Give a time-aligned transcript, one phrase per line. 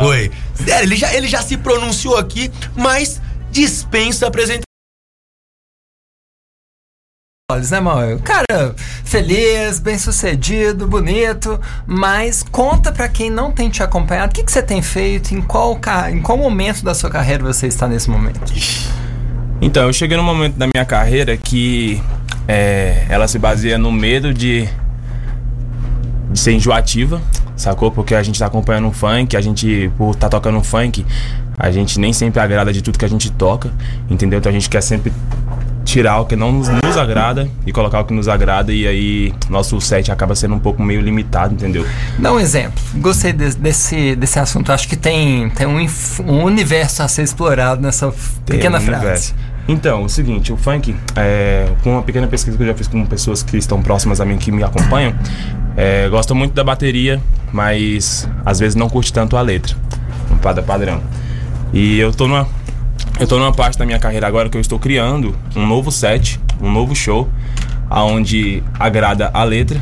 [0.00, 0.30] foi.
[0.54, 4.62] Sério, ele já, ele já se pronunciou aqui, mas dispensa apresentação.
[7.50, 8.18] né?
[8.24, 8.74] Cara,
[9.04, 14.50] feliz, bem sucedido, bonito, mas conta pra quem não tem te acompanhado, o que, que
[14.50, 15.78] você tem feito, em qual,
[16.10, 18.40] em qual momento da sua carreira você está nesse momento?
[19.60, 22.02] Então, eu cheguei num momento da minha carreira que
[22.48, 24.68] é, ela se baseia no medo de
[26.34, 27.20] ser enjoativa,
[27.56, 27.90] sacou?
[27.90, 31.04] Porque a gente tá acompanhando um funk, a gente, por tá tocando um funk,
[31.58, 33.70] a gente nem sempre agrada de tudo que a gente toca,
[34.08, 34.38] entendeu?
[34.38, 35.12] Então a gente quer sempre
[35.84, 39.34] tirar o que não nos, nos agrada e colocar o que nos agrada, e aí
[39.50, 41.84] nosso set acaba sendo um pouco meio limitado, entendeu?
[42.18, 42.80] Dá um exemplo.
[42.94, 44.72] Gostei de- desse, desse assunto.
[44.72, 45.84] Acho que tem, tem um,
[46.26, 48.12] um universo a ser explorado nessa
[48.46, 49.00] pequena um frase.
[49.00, 49.34] universo.
[49.68, 53.04] Então, o seguinte, o funk, é, com uma pequena pesquisa que eu já fiz com
[53.06, 55.14] pessoas que estão próximas a mim, que me acompanham,
[55.76, 57.20] é, gostam muito da bateria,
[57.52, 59.76] mas às vezes não curte tanto a letra,
[60.30, 61.00] um padrão.
[61.72, 62.46] E eu tô numa,
[63.20, 66.40] eu tô numa parte da minha carreira agora que eu estou criando um novo set,
[66.60, 67.28] um novo show,
[67.88, 69.80] aonde agrada a letra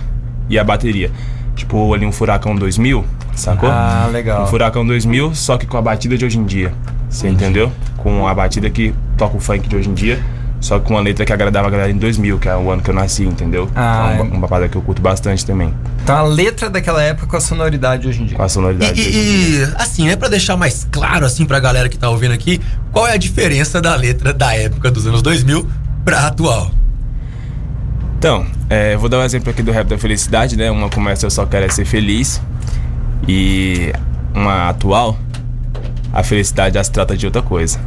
[0.48, 1.10] e a bateria.
[1.56, 3.68] Tipo, ali um Furacão 2000, sacou?
[3.70, 4.44] Ah, legal.
[4.44, 6.72] Um Furacão 2000, só que com a batida de hoje em dia.
[7.08, 7.72] Você entendeu?
[8.00, 10.22] Com a batida que toca o funk de hoje em dia,
[10.60, 12.90] só com uma letra que agradava a galera em 2000, que é o ano que
[12.90, 13.68] eu nasci, entendeu?
[13.74, 17.26] Ah, é uma, uma parada que eu curto bastante também, Então a letra daquela época
[17.26, 18.36] com a sonoridade hoje em dia.
[18.36, 19.00] com a sonoridade.
[19.00, 19.64] E, de hoje em dia.
[19.66, 22.60] e, e, assim, né, pra deixar mais claro assim pra galera que tá ouvindo aqui,
[22.92, 25.66] qual é a diferença da letra da época dos anos 2000
[26.04, 26.70] pra atual?
[28.18, 30.70] Então, é, vou dar um exemplo aqui do rap da felicidade, né?
[30.70, 32.40] Uma começa Eu Só Quero É Ser Feliz.
[33.26, 33.92] E
[34.34, 35.18] uma atual,
[36.12, 37.78] a felicidade já se trata de outra coisa.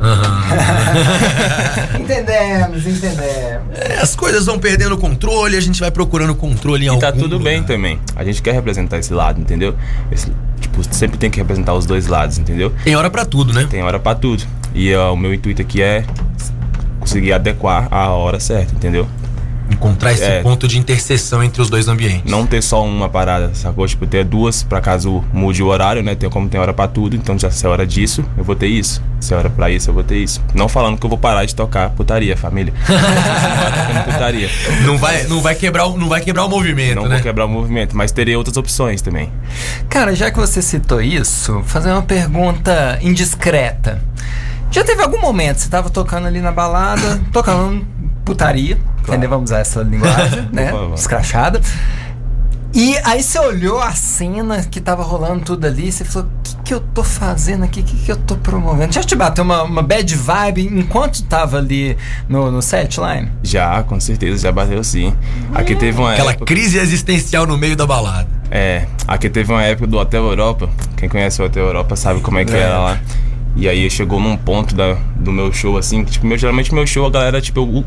[2.00, 3.78] entendemos, entendemos.
[3.78, 7.02] É, as coisas vão perdendo o controle, a gente vai procurando controle em E algum
[7.02, 7.68] tá tudo bem lugar.
[7.68, 8.00] também.
[8.16, 9.76] A gente quer representar esse lado, entendeu?
[10.12, 12.74] Esse, tipo, sempre tem que representar os dois lados, entendeu?
[12.84, 13.68] Tem hora pra tudo, né?
[13.70, 14.44] Tem hora pra tudo.
[14.74, 16.04] E ó, o meu intuito aqui é
[17.00, 19.08] conseguir adequar a hora certa, entendeu?
[19.84, 20.42] Encontrar esse É.
[20.42, 22.30] ponto de interseção entre os dois ambientes.
[22.32, 23.86] Não ter só uma parada, sacou?
[23.88, 26.16] Tipo, ter duas pra caso mude o horário, né?
[26.16, 28.68] Tem como tem hora pra tudo, então já se é hora disso, eu vou ter
[28.68, 29.02] isso.
[29.20, 30.42] Se é hora pra isso, eu vou ter isso.
[30.54, 32.74] Não falando que eu vou parar de tocar putaria, família.
[33.94, 34.50] não putaria.
[34.86, 37.16] Não vai, não vai quebrar, o- não vai quebrar o movimento, Não né?
[37.16, 39.30] vou quebrar o movimento, mas terei outras opções também.
[39.90, 44.02] Cara, já que você citou isso, vou fazer uma pergunta indiscreta.
[44.72, 47.86] Já teve algum momento, você tava tocando ali na balada, tocando
[48.26, 49.30] putaria, entendeu?
[49.30, 50.72] Vamos usar essa linguagem, né?
[50.96, 51.62] Escrachada.
[52.76, 56.56] E aí você olhou a cena que tava rolando tudo ali, você falou, o que,
[56.64, 57.82] que eu tô fazendo aqui?
[57.82, 58.92] O que, que eu tô promovendo?
[58.92, 61.96] Já te bateu uma, uma bad vibe enquanto tava ali
[62.28, 63.30] no, no set line?
[63.44, 65.14] Já, com certeza, já bateu sim.
[65.54, 66.46] Aqui teve uma Aquela época.
[66.46, 68.28] crise existencial no meio da balada.
[68.50, 70.68] É, aqui teve uma época do Hotel Europa.
[70.98, 72.60] Quem conhece o Hotel Europa sabe como é que É.
[72.60, 73.00] era lá.
[73.56, 76.88] E aí chegou num ponto da, do meu show, assim, que, tipo, meu, geralmente meu
[76.88, 77.86] show a galera, tipo, eu-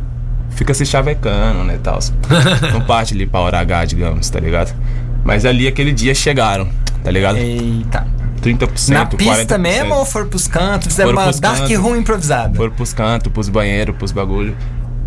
[0.56, 2.00] fica se chavecando, né, tal.
[2.72, 4.74] Não parte ali pra hora H, digamos, tá ligado?
[5.22, 6.68] Mas ali aquele dia chegaram,
[7.04, 7.36] tá ligado?
[7.36, 8.06] Eita.
[8.42, 9.58] 30%, Na pista 40%.
[9.58, 10.88] mesmo ou foram pros cantos?
[10.88, 11.76] Fizeram Foram uma dark cantos.
[11.78, 12.54] room improvisada?
[12.54, 14.56] Foram pros cantos, pros banheiros, pros bagulho,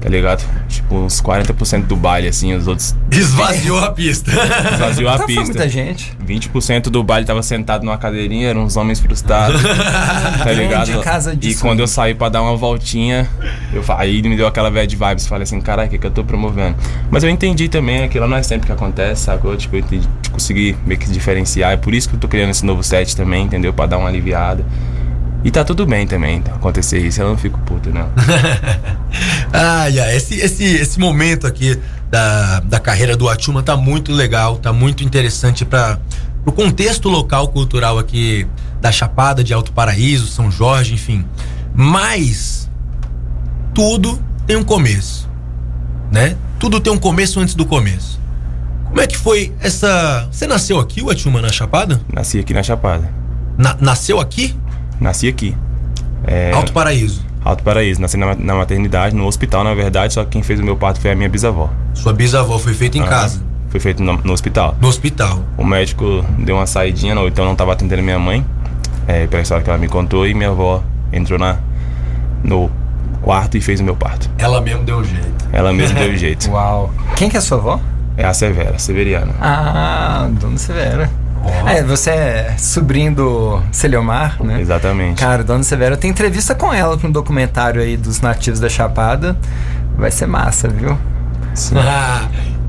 [0.01, 0.43] tá ligado?
[0.67, 4.31] Tipo, uns 40% do baile, assim, os outros Esvaziou a pista.
[4.73, 5.43] esvaziou a Então foi pista.
[5.45, 6.13] muita gente.
[6.25, 9.61] 20% do baile tava sentado numa cadeirinha, eram uns homens frustrados.
[10.43, 11.01] tá ligado?
[11.01, 11.61] Casa de e swing.
[11.67, 13.27] quando eu saí pra dar uma voltinha,
[13.73, 15.27] eu, aí me deu aquela bad vibes.
[15.27, 16.75] Falei assim, caralho, o que, que eu tô promovendo?
[17.09, 19.55] Mas eu entendi também, aquilo não é sempre que acontece, sacou?
[19.57, 21.71] Tipo, eu entendi, consegui meio que diferenciar.
[21.73, 23.73] É por isso que eu tô criando esse novo set também, entendeu?
[23.73, 24.63] Pra dar uma aliviada.
[25.43, 28.09] E tá tudo bem também acontecer isso, eu não fico puto, não.
[29.51, 31.79] Ai, ai, esse, esse, esse momento aqui
[32.11, 35.97] da, da carreira do Atuma tá muito legal, tá muito interessante para
[36.45, 38.45] o contexto local cultural aqui
[38.79, 41.25] da Chapada de Alto Paraíso, São Jorge, enfim.
[41.73, 42.69] Mas
[43.73, 45.27] tudo tem um começo,
[46.11, 46.35] né?
[46.59, 48.19] Tudo tem um começo antes do começo.
[48.85, 50.27] Como é que foi essa.
[50.31, 52.01] Você nasceu aqui, o Atuma, na Chapada?
[52.11, 53.09] Nasci aqui na Chapada.
[53.57, 54.55] Na- nasceu aqui?
[54.99, 55.55] Nasci aqui.
[56.25, 57.25] É, Alto Paraíso.
[57.43, 58.01] Alto Paraíso.
[58.01, 60.99] Nasci na, na maternidade, no hospital, na verdade, só que quem fez o meu parto
[60.99, 61.69] foi a minha bisavó.
[61.93, 64.75] Sua bisavó foi feita em Ah, casa, Foi feito no, no hospital.
[64.81, 65.43] no hospital.
[65.57, 68.45] O médico deu uma saidinha, ou então não estava atendendo minha mãe,
[69.07, 71.57] é, pela história que ela me contou, e minha avó entrou na,
[72.43, 72.69] no
[73.21, 74.29] quarto e fez o meu parto.
[74.37, 75.49] Ela mesmo deu um jeito.
[75.51, 76.49] Ela mesma deu jeito.
[76.51, 76.91] Uau.
[77.15, 77.79] Quem que é sua avó?
[78.17, 79.33] É a Severa, Severiana.
[79.39, 81.09] Ah, Dona Severa.
[81.65, 84.59] É, você é sobrinho do Celiomar, né?
[84.59, 85.21] Exatamente.
[85.21, 89.37] Cara, Dona Severa, tem entrevista com ela no documentário aí dos nativos da Chapada.
[89.97, 90.97] Vai ser massa, viu?
[91.53, 91.75] Sim.
[91.77, 92.27] Ah,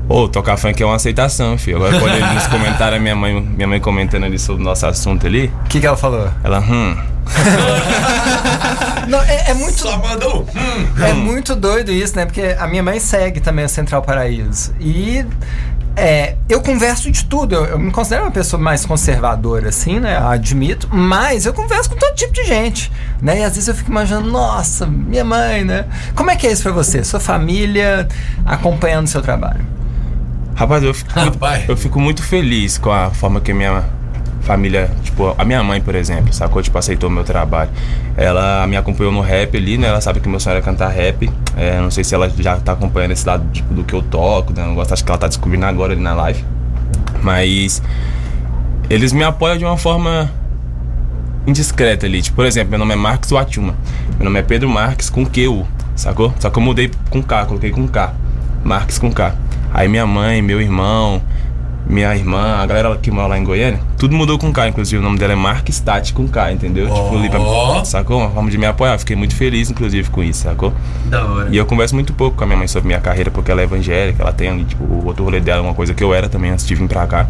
[0.09, 1.77] Ô, tocar funk é uma aceitação, filho.
[1.77, 5.25] Agora quando ele nos comentários, minha mãe, minha mãe comentando ali sobre o nosso assunto
[5.25, 6.29] ali, O que, que ela falou?
[6.43, 6.97] ela, hum,
[9.07, 9.79] Não, é, é muito.
[9.79, 10.45] Só mandou.
[10.55, 11.03] Hum.
[11.03, 12.25] É muito doido isso, né?
[12.25, 14.73] Porque a minha mãe segue também o Central Paraíso.
[14.79, 15.25] E
[15.95, 17.55] é, eu converso de tudo.
[17.55, 20.17] Eu, eu me considero uma pessoa mais conservadora, assim, né?
[20.17, 20.87] Admito.
[20.91, 22.91] Mas eu converso com todo tipo de gente,
[23.21, 23.39] né?
[23.39, 25.85] E às vezes eu fico imaginando, nossa, minha mãe, né?
[26.15, 27.03] Como é que é isso pra você?
[27.03, 28.07] Sua família
[28.45, 29.65] acompanhando o seu trabalho?
[30.55, 31.69] Rapaz, eu fico, muito, Rapaz.
[31.69, 33.83] eu fico muito feliz com a forma que a minha
[34.41, 36.61] família, tipo, a minha mãe, por exemplo, sacou?
[36.61, 37.69] Tipo, aceitou o meu trabalho.
[38.17, 39.87] Ela me acompanhou no rap ali, né?
[39.87, 41.29] Ela sabe que meu sonho era cantar rap.
[41.55, 44.53] É, não sei se ela já tá acompanhando esse lado, tipo, do que eu toco,
[44.53, 44.65] né?
[44.65, 46.43] Eu gosto, acho que ela tá descobrindo agora ali na live.
[47.21, 47.81] Mas
[48.89, 50.29] eles me apoiam de uma forma
[51.45, 52.21] indiscreta ali.
[52.21, 53.75] Tipo, por exemplo, meu nome é Marcos Watuma.
[54.17, 55.65] Meu nome é Pedro Marques com Q,
[55.95, 56.33] sacou?
[56.39, 58.13] Só que eu mudei com K, coloquei com K.
[58.63, 59.33] Marques com K.
[59.73, 61.21] Aí minha mãe, meu irmão,
[61.85, 65.01] minha irmã, a galera que mora lá em Goiânia, tudo mudou com K, inclusive o
[65.01, 66.87] nome dela é Marques Tati com K, entendeu?
[66.87, 68.19] Tipo, ali pra, sacou?
[68.19, 68.97] Uma forma de me apoiar.
[68.97, 70.73] Fiquei muito feliz, inclusive, com isso, sacou?
[71.05, 71.49] Da hora.
[71.51, 73.63] E eu converso muito pouco com a minha mãe sobre minha carreira, porque ela é
[73.65, 76.51] evangélica, ela tem ali, tipo, o outro rolê dela, uma coisa que eu era também
[76.51, 77.27] antes de vir pra cá.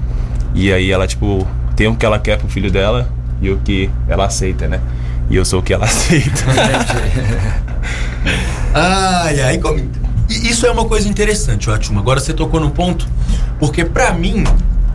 [0.53, 3.09] E aí ela, tipo, tem o que ela quer pro filho dela
[3.41, 4.79] e o que ela aceita, né?
[5.29, 6.43] E eu sou o que ela aceita.
[8.73, 9.79] Ai, ai, como...
[10.31, 11.99] E Isso é uma coisa interessante, ótimo.
[11.99, 13.05] Agora você tocou no ponto,
[13.59, 14.45] porque pra mim,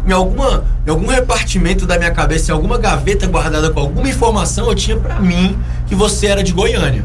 [0.06, 4.67] em alguma, em algum repartimento da minha cabeça, em alguma gaveta guardada com alguma informação,
[4.69, 7.05] eu tinha pra mim que você era de Goiânia.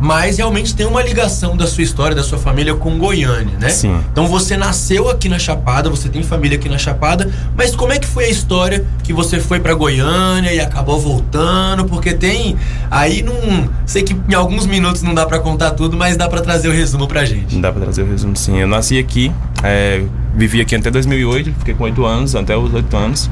[0.00, 3.68] Mas realmente tem uma ligação da sua história, da sua família com Goiânia, né?
[3.68, 3.98] Sim.
[4.12, 7.98] Então você nasceu aqui na Chapada, você tem família aqui na Chapada, mas como é
[7.98, 11.84] que foi a história que você foi pra Goiânia e acabou voltando?
[11.84, 12.56] Porque tem
[12.90, 16.40] aí não, sei que em alguns minutos não dá pra contar tudo, mas dá pra
[16.40, 17.58] trazer o resumo pra gente.
[17.58, 18.58] Dá pra trazer o resumo, sim.
[18.58, 19.32] Eu nasci aqui,
[19.62, 20.02] é,
[20.34, 23.30] vivi aqui até 2008, fiquei com 8 anos, até os 8 anos.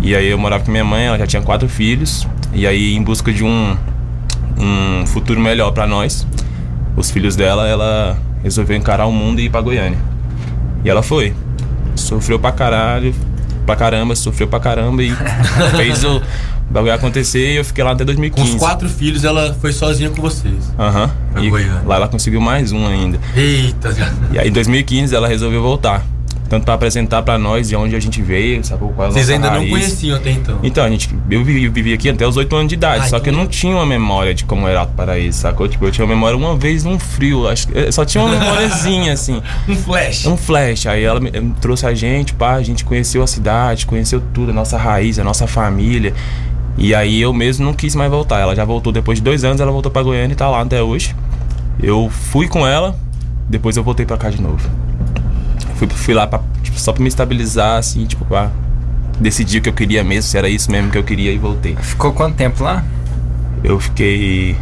[0.00, 2.26] E aí eu morava com minha mãe, ela já tinha quatro filhos.
[2.52, 3.76] E aí, em busca de um,
[4.58, 6.26] um futuro melhor pra nós,
[6.96, 9.98] os filhos dela, ela resolveu encarar o mundo e ir pra Goiânia.
[10.84, 11.34] E ela foi.
[11.96, 13.14] Sofreu pra caralho,
[13.64, 15.12] pra caramba, sofreu pra caramba e
[15.76, 16.20] fez o
[16.70, 18.50] bagulho acontecer e eu fiquei lá até Com 2015.
[18.50, 20.72] os quatro filhos, ela foi sozinha com vocês.
[20.78, 21.10] Aham.
[21.34, 21.82] Goiânia.
[21.86, 23.18] lá ela conseguiu mais um ainda.
[23.36, 23.94] Eita.
[24.32, 26.04] E aí em 2015 ela resolveu voltar.
[26.54, 28.90] Tanto pra apresentar pra nós de onde a gente veio, sacou?
[28.92, 29.70] Qual é a Vocês ainda não raiz.
[29.70, 30.60] conheciam até então.
[30.62, 33.08] Então, a gente, eu vivi, eu vivi aqui até os 8 anos de idade, Ah,
[33.08, 35.66] só então que eu não tinha uma memória de como era Alto Paraíso, sacou?
[35.66, 39.12] Tipo, eu tinha uma memória uma vez num frio, acho que só tinha uma memóriazinha
[39.14, 39.42] assim.
[39.68, 40.26] Um flash.
[40.26, 43.84] Um flash, aí ela me- me trouxe a gente, pá, a gente conheceu a cidade,
[43.84, 46.14] conheceu tudo, a nossa raiz, a nossa família.
[46.78, 48.38] E aí eu mesmo não quis mais voltar.
[48.38, 50.80] Ela já voltou depois de dois anos, ela voltou pra Goiânia e tá lá até
[50.80, 51.16] hoje.
[51.82, 52.96] Eu fui com ela,
[53.48, 54.60] depois eu voltei pra cá de novo.
[55.76, 58.50] Fui, fui lá pra, tipo, só pra me estabilizar, assim, tipo, pra
[59.20, 61.76] decidir o que eu queria mesmo, se era isso mesmo que eu queria e voltei.
[61.76, 62.84] Ficou quanto tempo lá?
[63.62, 64.56] Eu fiquei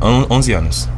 [0.00, 0.88] on- 11 anos.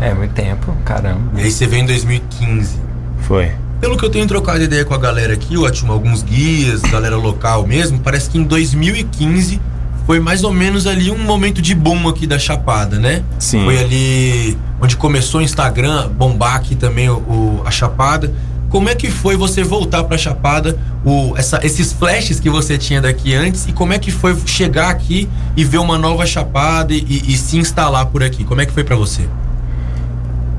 [0.00, 1.40] É, muito tempo, caramba.
[1.40, 2.76] E aí você veio em 2015.
[3.22, 3.50] Foi.
[3.80, 7.66] Pelo que eu tenho trocado ideia com a galera aqui, ótimo, alguns guias, galera local
[7.66, 9.60] mesmo, parece que em 2015
[10.08, 13.22] foi mais ou menos ali um momento de boom aqui da Chapada, né?
[13.38, 13.62] Sim.
[13.66, 18.32] Foi ali onde começou o Instagram, bombar aqui também o, o- a Chapada.
[18.70, 23.02] Como é que foi você voltar pra Chapada, o, essa- esses flashes que você tinha
[23.02, 27.00] daqui antes, e como é que foi chegar aqui e ver uma nova Chapada e,
[27.06, 28.44] e- e se instalar por aqui?
[28.44, 29.28] Como é que foi pra você?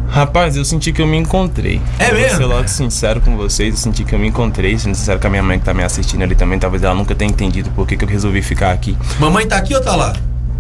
[0.10, 1.80] Rapaz, eu senti que eu me encontrei.
[2.00, 2.30] É eu mesmo?
[2.30, 4.78] Vou ser logo sincero com vocês, eu senti que eu me encontrei.
[4.78, 7.14] Sendo sincero com a minha mãe que tá me assistindo ali também, talvez ela nunca
[7.14, 8.98] tenha entendido por que, que eu resolvi ficar aqui.
[9.20, 10.14] Mamãe tá aqui ou tá lá?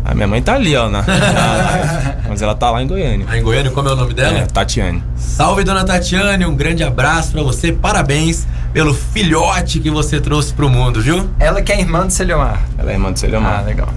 [0.05, 3.25] A minha mãe tá ali, ó, na, na mas ela tá lá em Goiânia.
[3.29, 4.39] Aí em Goiânia, como é o nome dela?
[4.39, 5.03] É, Tatiane.
[5.15, 10.69] Salve, dona Tatiane, um grande abraço pra você, parabéns pelo filhote que você trouxe pro
[10.69, 11.27] mundo, viu?
[11.39, 12.61] Ela que é irmã do Celiomar.
[12.77, 13.65] Ela é irmã do Ah, Celiomar.
[13.65, 13.89] legal.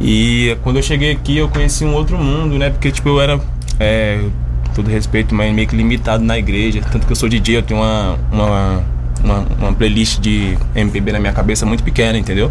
[0.00, 2.70] E quando eu cheguei aqui, eu conheci um outro mundo, né?
[2.70, 3.40] Porque, tipo, eu era,
[3.82, 4.20] é,
[4.66, 6.80] com todo respeito, mas meio que limitado na igreja.
[6.90, 8.84] Tanto que eu sou DJ, eu tenho uma, uma,
[9.22, 12.50] uma, uma playlist de MPB na minha cabeça muito pequena, entendeu?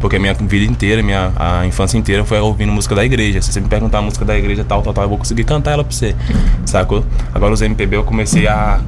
[0.00, 3.40] Porque a minha vida inteira, minha a infância inteira foi ouvindo música da igreja.
[3.40, 5.72] Se você me perguntar a música da igreja tal, tal, tal, eu vou conseguir cantar
[5.72, 6.14] ela pra você,
[6.66, 7.04] sacou?
[7.34, 8.80] Agora os MPB eu comecei a...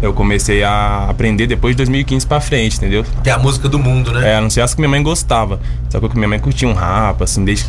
[0.00, 3.04] Eu comecei a aprender depois de 2015 pra frente, entendeu?
[3.20, 4.30] Que é a música do mundo, né?
[4.30, 5.58] É, a não ser as que minha mãe gostava.
[5.90, 7.66] Sacou que minha mãe curtia um rap, assim, desde.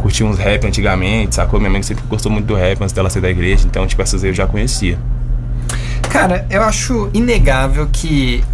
[0.00, 1.60] Curtia uns rap antigamente, sacou?
[1.60, 4.24] Minha mãe sempre gostou muito do rap antes dela ser da igreja, então, tipo, essas
[4.24, 4.98] aí eu já conhecia.
[6.10, 8.44] Cara, eu acho inegável que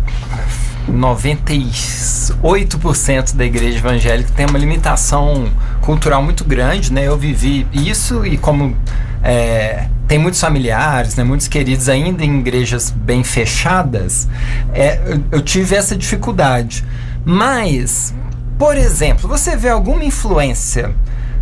[0.88, 7.06] 98% da igreja evangélica tem uma limitação cultural muito grande, né?
[7.06, 8.76] Eu vivi isso e como
[9.22, 14.28] é, tem muitos familiares, né, muitos queridos ainda em igrejas bem fechadas,
[14.72, 16.82] é, eu, eu tive essa dificuldade.
[17.24, 18.14] Mas,
[18.58, 20.94] por exemplo, você vê alguma influência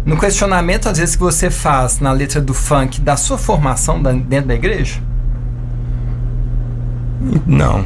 [0.06, 4.12] no questionamento, às vezes, que você faz na letra do funk da sua formação da-
[4.12, 5.00] dentro da igreja?
[7.46, 7.84] Não.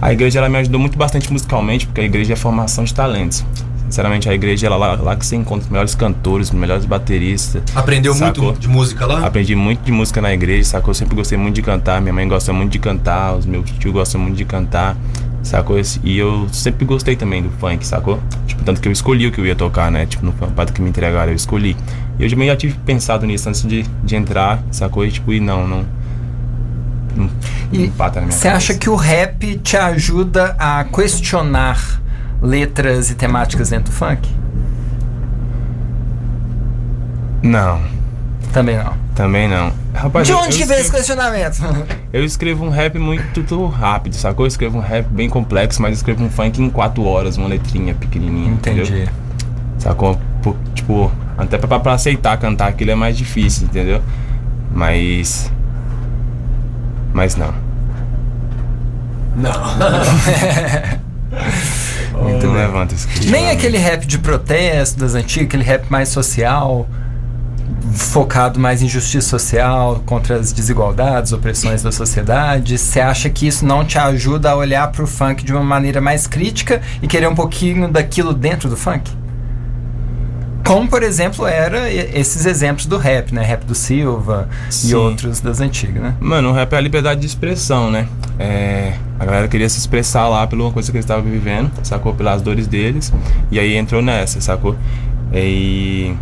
[0.00, 3.44] A igreja ela me ajudou muito bastante musicalmente, porque a igreja é formação de talentos.
[3.86, 7.62] Sinceramente, a igreja ela lá, lá que você encontra os melhores cantores, os melhores bateristas.
[7.74, 8.44] Aprendeu Sacou?
[8.46, 9.24] muito de música lá?
[9.26, 10.90] Aprendi muito de música na igreja, sacou?
[10.90, 13.92] Eu sempre gostei muito de cantar, minha mãe gosta muito de cantar, os meus tios
[13.92, 14.96] gostam muito de cantar,
[15.46, 15.76] sacou?
[16.02, 18.20] E eu sempre gostei também do funk, sacou?
[18.46, 20.06] Tipo, tanto que eu escolhi o que eu ia tocar, né?
[20.06, 21.76] Tipo, no padre que me entregaram, eu escolhi.
[22.18, 25.04] E eu também já tive pensado nisso antes de, de entrar, sacou?
[25.04, 25.86] E tipo, e não, não.
[27.16, 27.30] Não,
[27.72, 27.86] E
[28.30, 32.00] Você acha que o rap te ajuda a questionar
[32.42, 34.28] letras e temáticas dentro do funk?
[37.42, 37.80] Não,
[38.52, 39.05] Também não.
[39.16, 39.72] Também não.
[39.94, 41.58] Rapaz, De onde eu que veio esse questionamento?
[42.12, 44.44] Eu escrevo um rap muito rápido, sacou?
[44.46, 47.46] Eu escrevo um rap bem complexo, mas eu escrevo um funk em quatro horas, uma
[47.46, 48.86] letrinha pequenininha, entendeu?
[49.78, 50.18] Sacou?
[50.74, 54.00] Tipo, até pra, pra aceitar cantar aquilo é mais difícil, entendeu?
[54.72, 55.52] Mas.
[57.12, 57.52] Mas não.
[59.36, 59.52] Não.
[62.24, 62.40] Bem.
[62.56, 66.88] levanta esse Nem aquele rap de protesto das antigas, aquele rap mais social,
[67.92, 72.78] focado mais em justiça social, contra as desigualdades, opressões da sociedade.
[72.78, 76.26] Você acha que isso não te ajuda a olhar pro funk de uma maneira mais
[76.26, 79.10] crítica e querer um pouquinho daquilo dentro do funk?
[80.66, 83.40] Como, por exemplo, era e- esses exemplos do rap, né?
[83.44, 84.94] Rap do Silva e Sim.
[84.94, 86.14] outros das antigas, né?
[86.18, 88.08] Mano, o rap é a liberdade de expressão, né?
[88.36, 92.14] É, a galera queria se expressar lá pela coisa que eles estavam vivendo, sacou?
[92.14, 93.12] Pelas dores deles.
[93.48, 94.74] E aí entrou nessa, sacou?
[95.32, 96.14] E.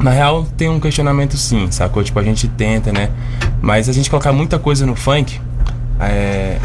[0.00, 2.02] Na real, tem um questionamento sim, sacou?
[2.02, 3.10] Tipo, a gente tenta, né?
[3.60, 5.40] Mas a gente colocar muita coisa no funk,
[6.00, 6.58] é,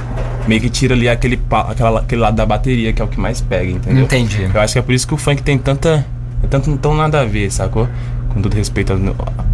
[0.48, 3.42] meio que tira ali aquele, aquela, aquele lado da bateria, que é o que mais
[3.42, 4.04] pega, entendeu?
[4.04, 4.50] Entendi.
[4.54, 6.06] Eu acho que é por isso que o funk tem tanta.
[6.44, 7.88] É tanto tão nada a ver, sacou?
[8.30, 8.98] Com todo respeito à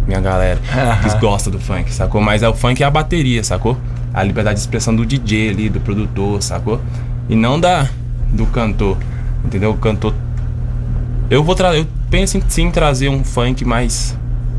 [0.06, 1.08] minha galera Aham.
[1.08, 2.20] que gosta do funk, sacou?
[2.20, 3.78] Mas é o funk é a bateria, sacou?
[4.12, 6.80] A liberdade de expressão do DJ ali, do produtor, sacou?
[7.28, 7.88] E não da
[8.32, 8.96] do cantor,
[9.44, 9.70] entendeu?
[9.70, 10.14] O cantor.
[11.30, 11.86] Eu vou trazer.
[12.10, 14.16] Eu penso em sim trazer um funk mais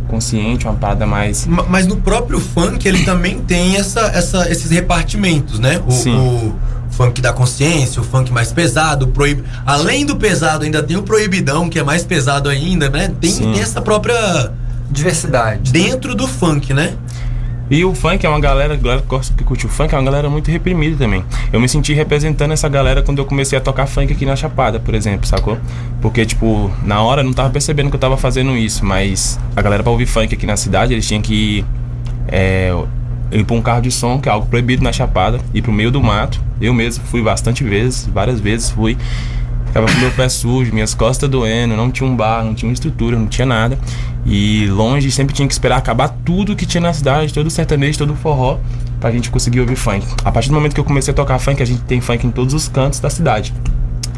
[0.07, 1.45] consciente, uma parada mais.
[1.45, 5.81] Ma- Mas no próprio funk ele também tem essa, essa, esses repartimentos, né?
[5.85, 6.15] O, Sim.
[6.15, 6.55] o
[6.91, 9.43] funk da consciência, o funk mais pesado, o proib...
[9.65, 13.11] além do pesado ainda tem o proibidão, que é mais pesado ainda, né?
[13.19, 14.51] Tem, tem essa própria
[14.89, 15.71] Diversidade.
[15.73, 16.93] dentro do funk, né?
[17.71, 20.03] E o funk é uma galera, galera que gosta que curte o funk, é uma
[20.03, 21.23] galera muito reprimida também.
[21.53, 24.77] Eu me senti representando essa galera quando eu comecei a tocar funk aqui na Chapada,
[24.77, 25.57] por exemplo, sacou?
[26.01, 29.61] Porque, tipo, na hora eu não tava percebendo que eu tava fazendo isso, mas a
[29.61, 31.63] galera pra ouvir funk aqui na cidade, eles tinham que
[32.27, 32.73] é,
[33.31, 35.91] ir pra um carro de som, que é algo proibido na Chapada, ir pro meio
[35.91, 36.41] do mato.
[36.59, 38.97] Eu mesmo fui bastante vezes, várias vezes fui.
[39.71, 42.73] Ficava com meu pé sujo, minhas costas doendo, não tinha um bar, não tinha uma
[42.73, 43.79] estrutura, não tinha nada.
[44.25, 48.13] E longe sempre tinha que esperar acabar tudo que tinha na cidade, todo sertanejo, todo
[48.13, 48.59] forró,
[48.99, 50.05] pra gente conseguir ouvir funk.
[50.25, 52.31] A partir do momento que eu comecei a tocar funk, a gente tem funk em
[52.31, 53.53] todos os cantos da cidade.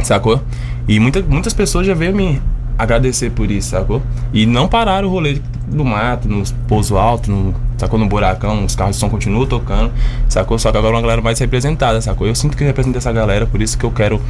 [0.03, 0.41] Sacou?
[0.87, 2.41] E muita, muitas pessoas já veio me
[2.75, 4.01] agradecer por isso, sacou?
[4.33, 5.39] E não pararam o rolê
[5.71, 7.99] no mato, no pouso alto, no, sacou?
[7.99, 9.91] No buracão, os carros de som continuam tocando,
[10.29, 10.57] sacou?
[10.57, 12.25] Só que agora é uma galera mais representada, sacou?
[12.25, 14.21] Eu sinto que representa essa galera, por isso que eu quero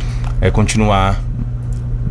[0.41, 1.21] é, continuar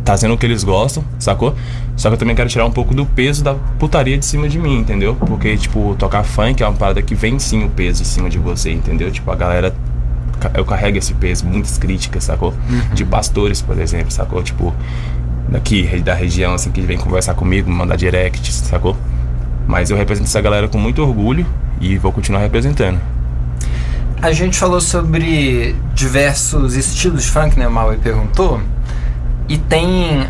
[0.03, 1.55] trazendo o que eles gostam, sacou?
[1.95, 4.59] Só que eu também quero tirar um pouco do peso da putaria de cima de
[4.59, 5.15] mim, entendeu?
[5.15, 8.37] Porque, tipo, tocar funk é uma parada que vem sim o peso em cima de
[8.37, 9.11] você, entendeu?
[9.11, 9.73] Tipo, a galera
[10.55, 12.53] eu carrego esse peso, muitas críticas, sacou?
[12.93, 14.43] De pastores, por exemplo, sacou?
[14.43, 14.73] Tipo,
[15.47, 18.97] daqui, da região, assim, que vem conversar comigo, mandar direct, sacou?
[19.67, 21.45] Mas eu represento essa galera com muito orgulho
[21.79, 22.99] e vou continuar representando.
[24.21, 27.67] A gente falou sobre diversos estilos de funk, né?
[27.67, 28.61] O Maui perguntou.
[29.49, 30.25] E tem.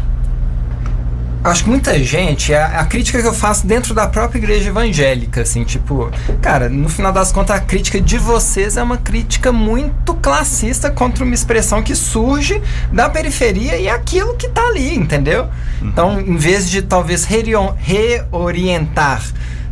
[1.43, 5.41] Acho que muita gente, a, a crítica que eu faço dentro da própria igreja evangélica,
[5.41, 6.09] assim, tipo,
[6.41, 11.25] cara, no final das contas, a crítica de vocês é uma crítica muito classista contra
[11.25, 12.62] uma expressão que surge
[12.93, 15.50] da periferia e é aquilo que tá ali, entendeu?
[15.81, 19.21] Então, em vez de talvez reorientar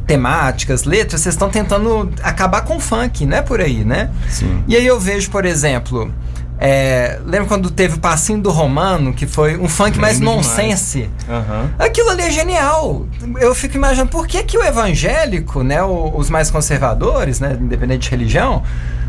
[0.06, 4.12] temáticas, letras, vocês estão tentando acabar com o funk, não é por aí, né?
[4.28, 4.62] Sim.
[4.68, 6.14] E aí eu vejo, por exemplo,
[6.64, 11.10] é, lembra quando teve o passinho do Romano, que foi um funk mais nonsense?
[11.28, 11.72] Aham.
[11.80, 13.08] Aquilo ali é genial.
[13.40, 18.10] Eu fico imaginando por que, que o evangélico, né, os mais conservadores, né, independente de
[18.12, 18.62] religião,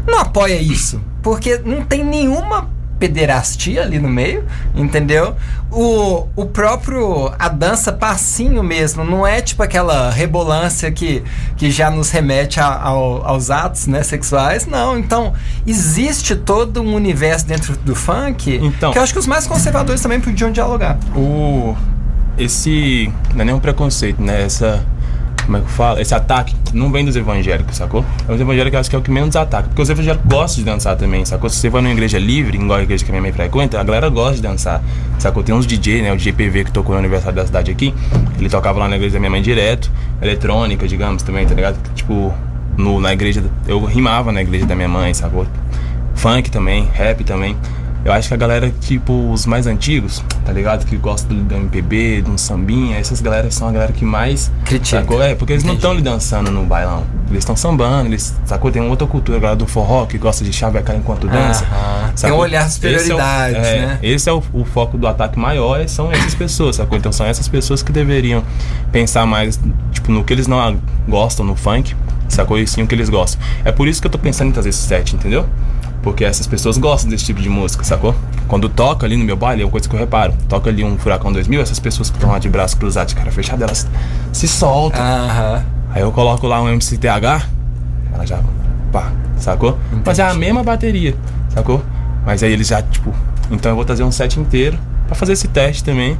[0.06, 0.98] não apoia isso.
[1.20, 2.70] Porque não tem nenhuma
[3.02, 4.44] pederastia ali no meio,
[4.76, 5.34] entendeu?
[5.72, 7.32] O, o próprio.
[7.36, 11.24] A dança passinho mesmo, não é tipo aquela rebolância que,
[11.56, 14.96] que já nos remete a, ao, aos atos né, sexuais, não.
[14.96, 15.32] Então,
[15.66, 18.92] existe todo um universo dentro do funk Então.
[18.92, 20.96] que eu acho que os mais conservadores também podiam dialogar.
[21.16, 21.74] O.
[22.38, 23.12] Esse.
[23.34, 24.42] Não é nem um preconceito, né?
[24.44, 24.86] Essa.
[25.44, 26.00] Como é que fala?
[26.00, 28.04] Esse ataque não vem dos evangélicos, sacou?
[28.28, 29.68] Os evangélicos eu acho que é o que menos ataca.
[29.68, 31.50] Porque os evangélicos gostam de dançar também, sacou?
[31.50, 33.82] Se você vai numa igreja livre, igual a igreja que a minha mãe frequenta, a
[33.82, 34.82] galera gosta de dançar,
[35.18, 35.42] sacou?
[35.42, 36.12] Tem uns DJ, né?
[36.12, 37.94] O DJ PV que tocou no aniversário da cidade aqui,
[38.38, 41.76] ele tocava lá na igreja da minha mãe direto, eletrônica, digamos, também, tá ligado?
[41.94, 42.32] Tipo,
[42.76, 43.42] no, na igreja.
[43.66, 45.46] Eu rimava na igreja da minha mãe, sacou?
[46.14, 47.56] Funk também, rap também.
[48.04, 50.84] Eu acho que a galera, tipo, os mais antigos, tá ligado?
[50.84, 54.50] Que gostam do MPB, de um sambinha, essas galeras são a galera que mais.
[54.64, 55.00] Critica.
[55.02, 55.22] Sacou?
[55.22, 55.78] É, porque eles não Entendi.
[55.78, 57.04] estão ali dançando no bailão.
[57.30, 58.70] Eles estão sambando, eles, sacou?
[58.72, 61.64] Tem uma outra cultura, a galera do forró, que gosta de chavecar enquanto dança.
[61.64, 62.12] Aham.
[62.20, 63.98] Tem um olhar de Esse é o- superioridade, é, né?
[64.02, 66.98] Esse é o, o foco do ataque maior, é- são essas pessoas, sacou?
[66.98, 68.42] Então são essas pessoas que deveriam
[68.90, 69.60] pensar mais,
[69.92, 70.76] tipo, no que eles não
[71.08, 71.94] gostam no funk,
[72.28, 72.58] sacou?
[72.58, 73.40] E sim o que eles gostam.
[73.64, 75.46] É por isso que eu tô pensando em trazer esse set, entendeu?
[76.02, 78.14] Porque essas pessoas gostam desse tipo de música, sacou?
[78.48, 80.34] Quando toca ali no meu baile, é uma coisa que eu reparo.
[80.48, 83.30] Toca ali um Furacão 2000, essas pessoas que estão lá de braço cruzado, de cara
[83.30, 83.88] fechada, elas
[84.32, 85.00] se soltam.
[85.00, 85.64] Aham.
[85.94, 87.46] Aí eu coloco lá um MCTH,
[88.12, 88.40] ela já.
[88.90, 89.78] pá, sacou?
[90.04, 91.14] Mas é a mesma bateria,
[91.50, 91.82] sacou?
[92.26, 93.14] Mas aí eles já, tipo.
[93.50, 96.18] Então eu vou trazer um set inteiro pra fazer esse teste também.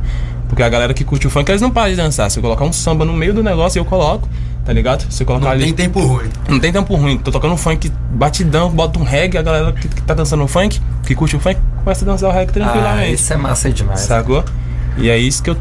[0.52, 2.30] Porque a galera que curte o funk, eles não param de dançar.
[2.30, 4.28] Se eu colocar um samba no meio do negócio, eu coloco,
[4.66, 5.11] tá ligado?
[5.11, 5.64] Se eu colocar Não ali.
[5.64, 6.28] tem tempo ruim.
[6.47, 7.16] Não tem tempo ruim.
[7.16, 10.47] Tô tocando um funk batidão, bota um reggae, a galera que, que tá dançando o
[10.47, 13.14] funk, que curte o funk, começa a dançar o reggae Ah, tranquilamente.
[13.14, 14.00] isso é massa demais.
[14.00, 14.44] sacou?
[14.99, 15.56] E é isso que eu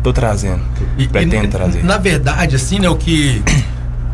[0.00, 0.60] tô trazendo.
[0.96, 1.82] Que eu pretendo trazer.
[1.84, 3.42] Na verdade, assim, né, o que.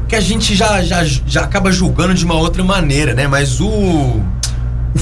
[0.09, 3.29] que a gente já, já, já acaba julgando de uma outra maneira, né?
[3.29, 4.23] Mas o.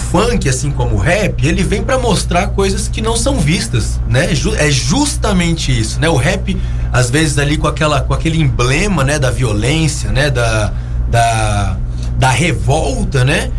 [0.00, 4.28] Funk, assim como o rap, ele vem pra mostrar coisas que não são vistas, né?
[4.58, 6.08] É justamente isso, né?
[6.08, 6.56] O rap,
[6.92, 9.18] às vezes, ali com, aquela, com aquele emblema, né?
[9.18, 10.30] Da violência, né?
[10.30, 10.72] Da,
[11.10, 11.76] da,
[12.18, 13.50] da revolta, né?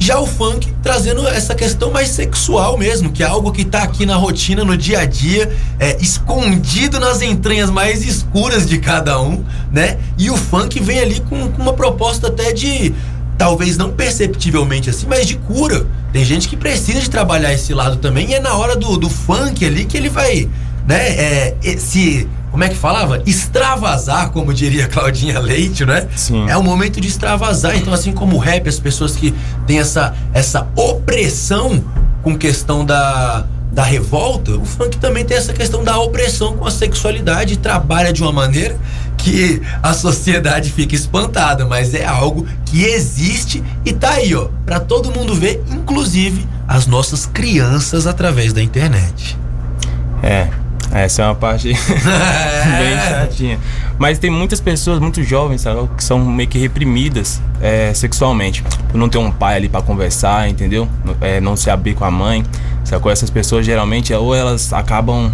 [0.00, 4.06] Já o funk trazendo essa questão mais sexual mesmo, que é algo que tá aqui
[4.06, 9.44] na rotina, no dia a dia, é, escondido nas entranhas mais escuras de cada um,
[9.70, 9.98] né?
[10.16, 12.94] E o funk vem ali com, com uma proposta até de,
[13.36, 15.86] talvez não perceptivelmente assim, mas de cura.
[16.12, 19.08] Tem gente que precisa de trabalhar esse lado também, e é na hora do, do
[19.08, 20.48] funk ali que ele vai,
[20.86, 21.08] né?
[21.08, 22.28] É, esse.
[22.50, 23.22] Como é que falava?
[23.26, 26.08] Extravasar, como diria Claudinha Leite, né?
[26.16, 26.48] Sim.
[26.48, 27.76] É o momento de extravasar.
[27.76, 29.32] Então, assim como o rap, as pessoas que
[29.68, 31.84] têm essa, essa opressão
[32.24, 36.72] com questão da, da revolta, o funk também tem essa questão da opressão com a
[36.72, 38.76] sexualidade e trabalha de uma maneira
[39.22, 44.80] que a sociedade fica espantada, mas é algo que existe e tá aí, ó, pra
[44.80, 49.36] todo mundo ver, inclusive as nossas crianças através da internet.
[50.22, 50.48] É,
[50.92, 51.76] essa é uma parte bem
[53.08, 53.58] chatinha.
[53.98, 58.62] Mas tem muitas pessoas, muito jovens, sabe, que são meio que reprimidas é, sexualmente.
[58.88, 60.88] Por não ter um pai ali pra conversar, entendeu?
[61.20, 62.44] É, não se abrir com a mãe.
[62.84, 63.12] Sacou?
[63.12, 65.30] Essas pessoas geralmente, ou elas acabam.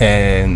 [0.00, 0.48] é,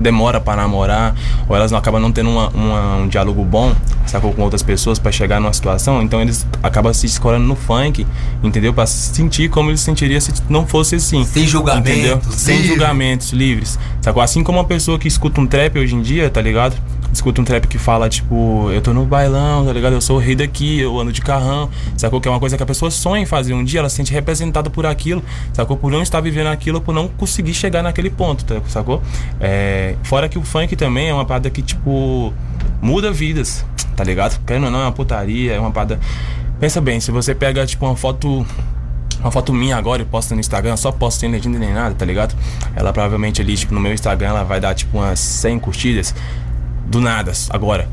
[0.00, 1.14] demora pra namorar,
[1.48, 3.74] ou elas não acabam não tendo uma- uma- um diálogo bom,
[4.06, 4.32] sacou?
[4.32, 8.06] Com outras pessoas pra chegar numa situação, então eles acabam se escorando no funk,
[8.42, 8.72] entendeu?
[8.74, 11.24] Pra sentir como eles sentiriam se não fosse assim.
[11.24, 12.20] Sem julgamentos, Entendeu?
[12.30, 13.78] Sem julgamentos, livres.
[14.00, 14.22] Sacou?
[14.22, 16.76] Assim como uma pessoa que escuta um trap hoje em dia, tá ligado?
[17.12, 19.94] Escuta um trap que fala, tipo, eu tô no bailão, tá ligado?
[19.94, 21.70] Eu sou o rei daqui, eu ando de carrão.
[21.96, 22.20] Sacou?
[22.20, 24.12] Que é uma coisa que a pessoa sonha em fazer um dia, ela se sente
[24.12, 25.76] representada por aquilo, sacou?
[25.76, 29.02] Por não estar vivendo aquilo, por não conseguir chegar naquele ponto, tá- sacou?
[29.40, 32.32] É, fora que o funk também é uma parada que, tipo,
[32.82, 33.64] muda vidas,
[33.96, 34.38] tá ligado?
[34.44, 35.98] Querendo ou não, é uma putaria, é uma parada.
[36.60, 38.44] Pensa bem, se você pega, tipo, uma foto
[39.18, 42.04] uma foto minha agora e posta no Instagram, só posto sem legenda nem nada, tá
[42.04, 42.36] ligado?
[42.76, 46.14] Ela provavelmente ali, tipo, no meu Instagram, ela vai dar, tipo, umas 100 curtidas.
[46.86, 47.88] Do nada, agora.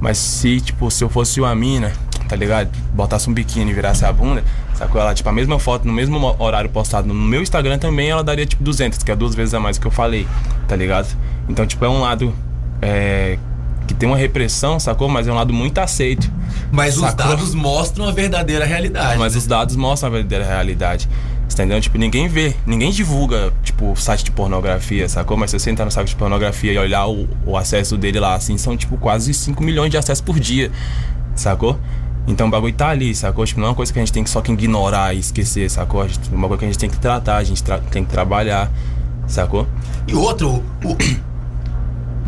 [0.00, 1.92] Mas se, tipo, se eu fosse uma mina,
[2.28, 2.70] tá ligado?
[2.94, 5.00] Botasse um biquíni e virasse a bunda, sacou?
[5.00, 8.22] Ela, tipo, a mesma foto, no mesmo mo- horário postado no meu Instagram também, ela
[8.22, 10.26] daria, tipo, 200, que é duas vezes a mais do que eu falei,
[10.66, 11.08] tá ligado?
[11.48, 12.32] Então, tipo, é um lado
[12.80, 13.38] é,
[13.86, 15.08] que tem uma repressão, sacou?
[15.08, 16.30] Mas é um lado muito aceito.
[16.70, 17.26] Mas os Sacou?
[17.26, 19.18] dados mostram a verdadeira realidade.
[19.18, 19.38] Mas né?
[19.38, 21.08] os dados mostram a verdadeira realidade.
[21.48, 21.80] Você Entendeu?
[21.80, 25.36] Tipo, ninguém vê, ninguém divulga, tipo, site de pornografia, sacou?
[25.36, 28.34] Mas se você entrar no site de pornografia e olhar o, o acesso dele lá,
[28.34, 30.70] assim, são, tipo, quase 5 milhões de acessos por dia,
[31.34, 31.76] sacou?
[32.28, 33.44] Então o bagulho tá ali, sacou?
[33.46, 35.68] Tipo, não é uma coisa que a gente tem que só que ignorar e esquecer,
[35.70, 36.04] sacou?
[36.04, 38.70] É uma coisa que a gente tem que tratar, a gente tem que trabalhar,
[39.26, 39.66] sacou?
[40.06, 40.96] E outro, o-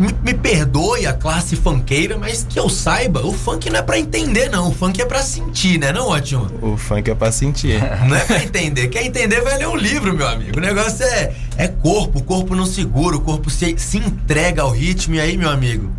[0.00, 3.98] me, me perdoe a classe funkeira, mas que eu saiba, o funk não é pra
[3.98, 4.68] entender, não.
[4.68, 6.50] O funk é pra sentir, né, não, ótimo?
[6.62, 7.78] O funk é pra sentir.
[8.08, 8.88] Não é pra entender.
[8.88, 10.56] Quer entender vai ler um livro, meu amigo.
[10.56, 14.70] O negócio é, é corpo, o corpo não segura, o corpo se, se entrega ao
[14.70, 15.14] ritmo.
[15.14, 15.90] E aí, meu amigo,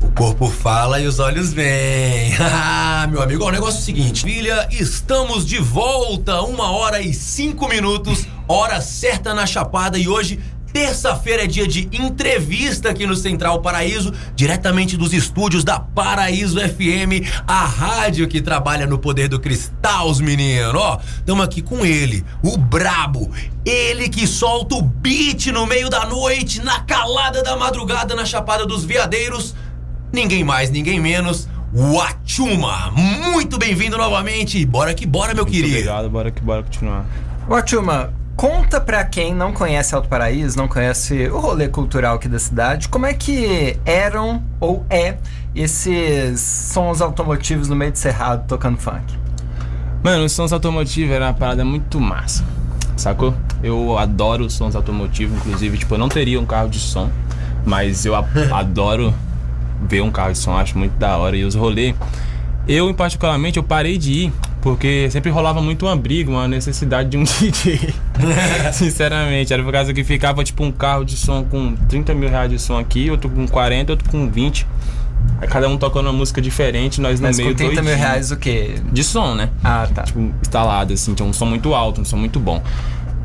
[0.00, 2.34] o corpo fala e os olhos vêm.
[3.04, 7.00] Ah, meu amigo, ó, o negócio é o seguinte, filha, estamos de volta, uma hora
[7.00, 10.38] e cinco minutos, hora certa na Chapada e hoje
[10.72, 17.28] Terça-feira é dia de entrevista aqui no Central Paraíso, diretamente dos estúdios da Paraíso FM,
[17.46, 20.74] a rádio que trabalha no poder do cristal, os meninos.
[20.74, 23.30] Ó, estamos aqui com ele, o brabo,
[23.66, 28.64] ele que solta o beat no meio da noite, na calada da madrugada na Chapada
[28.64, 29.54] dos Veadeiros.
[30.10, 32.90] Ninguém mais, ninguém menos, o Achuma.
[32.92, 34.64] Muito bem-vindo novamente.
[34.64, 35.74] Bora que bora, meu Muito querido.
[35.74, 37.06] Obrigado, bora que bora continuar.
[37.48, 42.40] Ótima, conta pra quem não conhece Alto Paraíso, não conhece o rolê cultural aqui da
[42.40, 45.16] cidade, como é que eram ou é
[45.54, 49.16] esses sons automotivos no meio de cerrado tocando funk?
[50.02, 52.44] Mano, os sons automotivos era uma parada muito massa,
[52.96, 53.32] sacou?
[53.62, 57.08] Eu adoro os sons automotivos, inclusive, tipo, eu não teria um carro de som,
[57.64, 58.16] mas eu
[58.52, 59.14] adoro
[59.82, 61.36] ver um carro de som, acho muito da hora.
[61.36, 61.94] E os rolês,
[62.66, 67.10] eu, em particularmente, eu parei de ir, porque sempre rolava muito uma briga, uma necessidade
[67.10, 67.92] de um DJ.
[68.72, 72.50] Sinceramente, era por causa que ficava, tipo, um carro de som com 30 mil reais
[72.50, 74.66] de som aqui, outro com 40, outro com 20.
[75.40, 77.98] Aí cada um tocando uma música diferente, nós no Mas meio com 30 mil doidinho.
[77.98, 78.76] reais o quê?
[78.92, 79.50] De som, né?
[79.62, 80.02] Ah, tá.
[80.02, 82.62] tipo, instalado, assim, tinha um som muito alto, um som muito bom.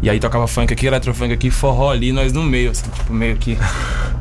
[0.02, 3.36] E aí tocava funk aqui, eletrofunk aqui, forró ali, nós no meio, assim, tipo, meio
[3.38, 3.58] que.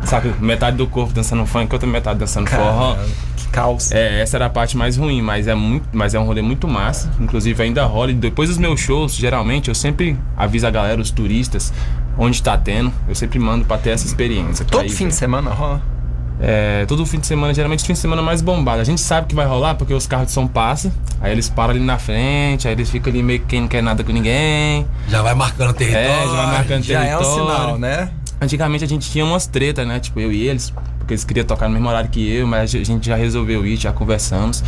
[0.04, 2.94] Sabe, metade do corpo dançando funk, outra metade dançando forró.
[2.94, 3.92] Caramba, que caos.
[3.92, 6.66] É, essa era a parte mais ruim, mas é muito, mas é um rolê muito
[6.66, 7.10] massa.
[7.20, 8.10] Inclusive ainda rola.
[8.10, 11.72] E depois dos meus shows, geralmente, eu sempre aviso a galera, os turistas,
[12.16, 12.92] onde tá tendo.
[13.08, 14.64] Eu sempre mando pra ter essa experiência.
[14.64, 15.10] Todo fim ver.
[15.10, 15.95] de semana rola?
[16.38, 18.80] É, todo fim de semana, geralmente fim de semana mais bombado.
[18.80, 21.70] A gente sabe que vai rolar porque os carros de som passam, aí eles param
[21.70, 24.86] ali na frente, aí eles ficam ali meio que quem não quer nada com ninguém.
[25.08, 26.08] Já vai marcando território.
[26.08, 27.52] É, já vai marcando Já é um território.
[27.54, 28.10] sinal, né?
[28.40, 29.98] Antigamente a gente tinha umas tretas, né?
[29.98, 32.84] Tipo, eu e eles, porque eles queriam tocar no mesmo horário que eu, mas a
[32.84, 34.62] gente já resolveu ir, já conversamos.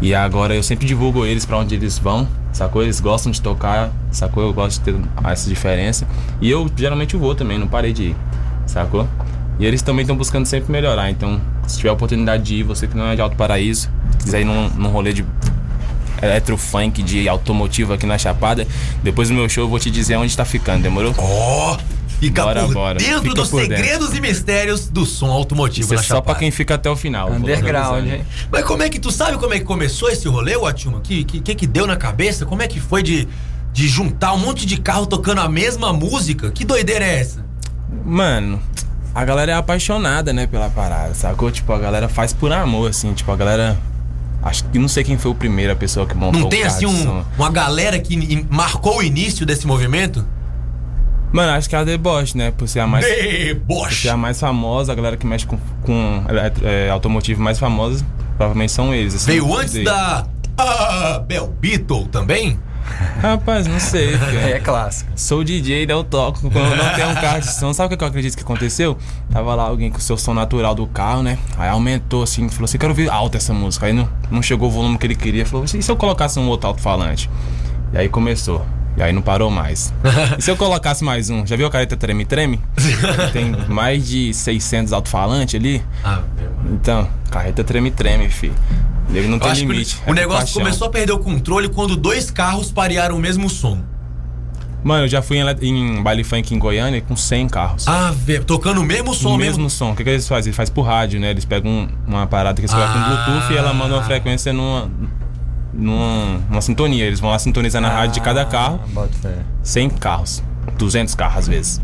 [0.00, 2.82] E agora eu sempre divulgo eles pra onde eles vão, sacou?
[2.82, 4.42] Eles gostam de tocar, sacou?
[4.42, 6.08] Eu gosto de ter essa diferença.
[6.40, 8.16] E eu geralmente vou também, não parei de ir,
[8.66, 9.06] sacou?
[9.58, 11.10] E eles também estão buscando sempre melhorar.
[11.10, 13.88] Então, se tiver a oportunidade de ir, você que não é de Alto Paraíso,
[14.22, 15.24] quiser ir num, num rolê de
[16.20, 18.66] eletrofunk, de automotivo aqui na Chapada,
[19.02, 21.12] depois do meu show eu vou te dizer onde tá ficando, demorou?
[21.18, 21.76] Ó,
[22.20, 22.98] fica Bora, por bora.
[22.98, 23.76] dentro Fica dos por dentro.
[23.76, 26.24] segredos e mistérios do som automotivo Isso é na só Chapada.
[26.32, 27.30] pra quem fica até o final.
[27.30, 28.24] Underground, hein?
[28.50, 31.00] Mas como é que tu sabe como é que começou esse rolê, Watchuma?
[31.00, 32.46] Que, que que que deu na cabeça?
[32.46, 33.26] Como é que foi de,
[33.72, 36.50] de juntar um monte de carro tocando a mesma música?
[36.52, 37.44] Que doideira é essa?
[38.04, 38.60] Mano,
[39.14, 41.50] a galera é apaixonada, né, pela parada, sacou?
[41.50, 43.76] Tipo, a galera faz por amor, assim, tipo, a galera.
[44.42, 46.84] Acho que não sei quem foi o primeiro, a pessoa que montou Não tem assim
[46.84, 47.24] um, som.
[47.38, 50.26] uma galera que marcou o início desse movimento?
[51.32, 52.50] Mano, acho que é a Deboche, né?
[52.50, 53.06] Por ser a mais.
[53.06, 54.02] Por Deboche!
[54.02, 58.04] ser a mais famosa, a galera que mexe com, com eletro- é, automotivo mais famosa,
[58.36, 59.14] provavelmente são eles.
[59.14, 59.84] assim, Veio antes sei.
[59.84, 60.26] da
[60.58, 62.58] ah, Bel Beetle também?
[63.20, 64.38] Rapaz, não sei, filho.
[64.38, 65.10] É clássico.
[65.14, 65.86] Sou DJ?
[65.88, 66.40] Eu toco.
[66.50, 68.98] Quando não tenho um carro de som, sabe o que eu acredito que aconteceu?
[69.30, 71.38] Tava lá alguém com o seu som natural do carro, né?
[71.56, 73.86] Aí aumentou assim, falou assim: quero ouvir alto essa música.
[73.86, 75.46] Aí não, não chegou o volume que ele queria.
[75.46, 77.30] Falou: e se eu colocasse um outro alto-falante?
[77.92, 78.64] E aí começou.
[78.96, 79.92] E aí não parou mais.
[80.38, 81.46] E se eu colocasse mais um?
[81.46, 82.60] Já viu a careta Treme Treme?
[83.32, 85.82] Tem mais de 600 alto-falantes ali.
[86.04, 86.74] Ah, meu.
[86.74, 88.52] Então, carreta Treme Treme, fi.
[89.12, 89.98] Ele não Eu tem acho que limite.
[90.06, 93.78] o é negócio começou a perder o controle quando dois carros parearam o mesmo som.
[94.84, 97.86] Mano, eu já fui em, em baile funk em Goiânia com 100 carros.
[97.86, 99.58] Ah, velho, tocando o mesmo som o mesmo.
[99.58, 99.92] mesmo som.
[99.92, 100.48] O que, que eles fazem?
[100.48, 101.30] Eles fazem por rádio, né?
[101.30, 103.24] Eles pegam um- uma parada que eles colocam Ah.
[103.26, 104.90] Bluetooth e ela manda uma frequência numa,
[105.72, 107.04] numa, numa sintonia.
[107.04, 108.80] Eles vão lá sintonizar na rádio de cada carro.
[108.82, 109.36] Ah, bota fé.
[109.62, 110.42] 100 carros.
[110.78, 111.80] 200 carros às vezes.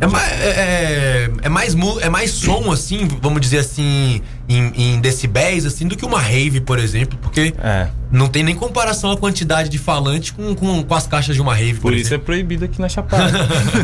[0.00, 5.66] É, é, é- é mais, é mais som, assim, vamos dizer assim, em, em decibéis,
[5.66, 7.88] assim, do que uma rave, por exemplo, porque É.
[8.12, 11.54] não tem nem comparação a quantidade de falante com, com, com as caixas de uma
[11.54, 12.26] rave, por, Por isso é exemplo.
[12.26, 13.32] proibido aqui na Chapada.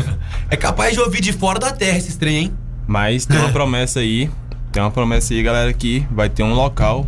[0.49, 2.53] É capaz de ouvir de fora da terra esses trem, hein?
[2.87, 4.29] Mas tem uma promessa aí.
[4.71, 7.05] Tem uma promessa aí, galera, que vai ter um local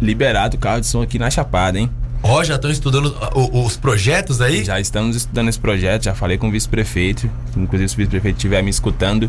[0.00, 1.90] liberado carro de som aqui na Chapada, hein?
[2.22, 4.64] Ó, já estão estudando o- os projetos aí?
[4.64, 7.28] Já estamos estudando esse projeto, já falei com o vice-prefeito.
[7.56, 9.28] Inclusive, se o vice-prefeito estiver me escutando,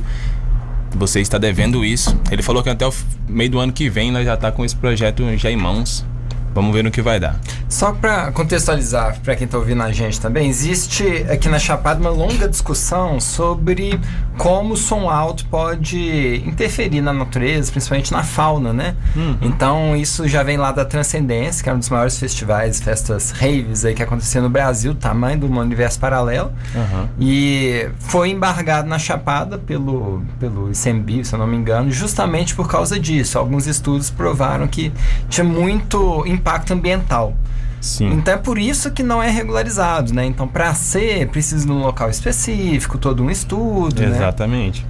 [0.96, 2.18] você está devendo isso.
[2.32, 2.94] Ele falou que até o
[3.28, 6.06] meio do ano que vem nós já tá com esse projeto já em mãos.
[6.54, 7.40] Vamos ver no que vai dar.
[7.68, 12.10] Só para contextualizar para quem está ouvindo a gente também, existe aqui na Chapada uma
[12.10, 14.00] longa discussão sobre
[14.38, 18.96] como o som alto pode interferir na natureza, principalmente na fauna, né?
[19.16, 19.38] Uhum.
[19.42, 23.86] Então isso já vem lá da Transcendência, que é um dos maiores festivais, festas raves
[23.86, 26.52] aí que acontecia no Brasil, tamanho do universo paralelo.
[26.76, 27.10] Aham.
[27.20, 32.68] E foi embargado na Chapada pelo, pelo ICMBio, se eu não me engano, justamente por
[32.68, 33.38] causa disso.
[33.38, 34.92] Alguns estudos provaram que
[35.30, 37.34] tinha muito impacto ambiental.
[37.80, 38.12] Sim.
[38.14, 40.26] Então é por isso que não é regularizado, né?
[40.26, 44.08] Então para ser, precisa de um local específico, todo um estudo, né?
[44.08, 44.86] Exatamente.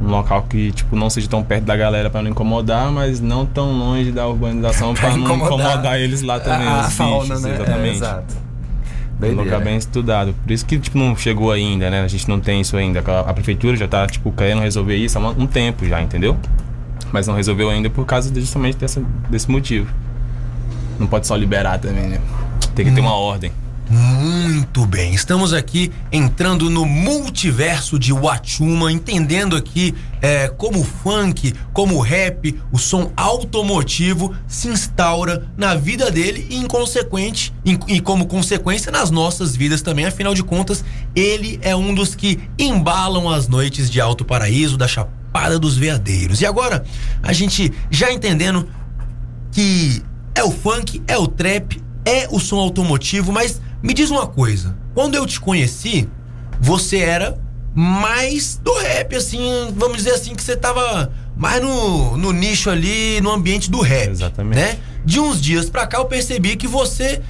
[0.00, 3.44] Um local que, tipo, não seja tão perto da galera pra não incomodar, mas não
[3.44, 7.50] tão longe da urbanização Pra não incomodar, eles lá também, a, a fauna, bichos, né?
[7.50, 7.96] É, exatamente.
[7.96, 8.34] exato.
[9.20, 10.34] um lugar bem estudado.
[10.42, 12.02] Por isso que, tipo, não chegou ainda, né?
[12.02, 13.00] A gente não tem isso ainda.
[13.00, 16.36] A prefeitura já tá, tipo, querendo resolver isso há um tempo já, entendeu?
[17.12, 19.92] Mas não resolveu ainda por causa justamente dessa, desse motivo.
[21.00, 22.20] Não pode só liberar também, né?
[22.74, 23.50] Tem que ter uma ordem.
[23.92, 31.52] Muito bem, estamos aqui entrando no multiverso de Wachuma, entendendo aqui é, como o funk,
[31.72, 37.80] como o rap, o som automotivo se instaura na vida dele e, em consequente, em-
[37.88, 40.04] e como consequência nas nossas vidas também.
[40.04, 40.84] Afinal de contas,
[41.16, 46.40] ele é um dos que embalam as noites de Alto Paraíso, da Chapada dos Veadeiros.
[46.40, 46.84] E agora,
[47.20, 48.68] a gente já entendendo
[49.50, 50.00] que
[50.34, 54.76] é o funk, é o trap, é o som automotivo, mas me diz uma coisa.
[54.94, 56.08] Quando eu te conheci,
[56.60, 57.38] você era
[57.74, 63.20] mais do rap, assim, vamos dizer assim, que você tava mais no, no nicho ali,
[63.20, 64.10] no ambiente do rap.
[64.10, 64.56] Exatamente.
[64.56, 64.78] Né?
[65.04, 67.22] De uns dias pra cá eu percebi que você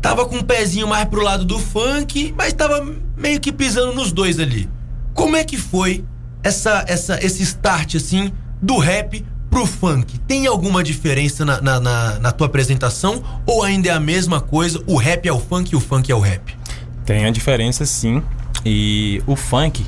[0.00, 2.84] tava com um pezinho mais pro lado do funk, mas tava
[3.16, 4.68] meio que pisando nos dois ali.
[5.14, 6.04] Como é que foi
[6.42, 10.18] essa, essa, esse start, assim, do rap pro funk?
[10.20, 13.22] Tem alguma diferença na, na, na- na tua apresentação?
[13.46, 14.82] Ou ainda é a mesma coisa?
[14.86, 16.56] O rap é o funk e o funk é o rap?
[17.04, 18.22] Tem a diferença sim.
[18.64, 19.84] E o funk,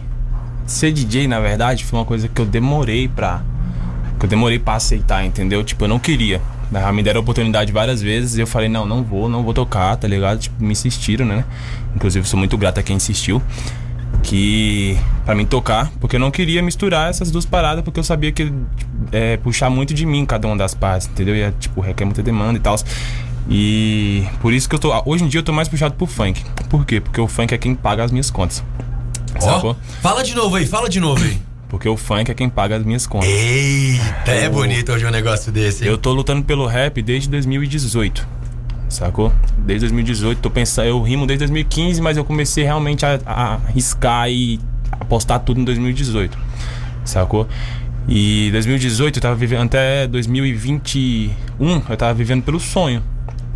[0.66, 3.42] ser DJ, na verdade, foi uma coisa que eu demorei pra.
[4.18, 5.64] Que eu demorei pra aceitar, entendeu?
[5.64, 6.42] Tipo, eu não queria.
[6.70, 9.55] Na- Me deram a oportunidade várias vezes e eu falei, não, não vou, não vou
[9.55, 10.40] tocar, tá ligado?
[10.40, 11.42] Tipo, me insistiram, né?
[11.96, 13.40] Inclusive, sou muito grato a quem insistiu.
[14.22, 14.98] Que.
[15.24, 18.53] pra mim tocar, porque eu não queria misturar essas duas paradas, porque eu sabia que
[19.12, 21.35] é, puxar muito de mim cada uma das partes, entendeu?
[21.37, 22.77] E, tipo, requer muita demanda e tal.
[23.48, 24.90] E por isso que eu tô.
[25.05, 26.42] Hoje em dia eu tô mais puxado pro funk.
[26.70, 27.00] Por quê?
[27.00, 28.64] Porque o funk é quem paga as minhas contas.
[29.42, 31.38] Ó, fala de novo aí, fala de novo aí.
[31.68, 33.29] Porque o funk é quem paga as minhas contas.
[33.29, 35.83] Eita, é Eu- bonito hoje um negócio desse.
[35.85, 35.90] hein?
[35.90, 38.27] Eu tô lutando pelo rap desde 2018.
[38.88, 39.33] Sacou?
[39.59, 44.61] Desde 2018, tô pensando, eu rimo desde 2015, mas eu comecei realmente a, a e
[44.92, 46.37] apostar tudo em 2018.
[47.05, 47.49] Sacou?
[48.07, 53.03] E 2018 eu tava vivendo até 2021, eu tava vivendo pelo sonho.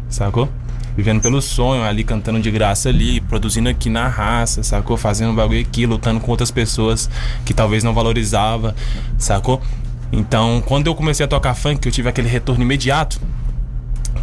[0.09, 0.49] Sacou?
[0.97, 4.97] Vivendo pelo sonho, ali cantando de graça ali, produzindo aqui na raça, sacou?
[4.97, 7.09] Fazendo um bagulho aqui, lutando com outras pessoas
[7.45, 8.75] que talvez não valorizava,
[9.17, 9.63] sacou?
[10.11, 13.21] Então, quando eu comecei a tocar funk, eu tive aquele retorno imediato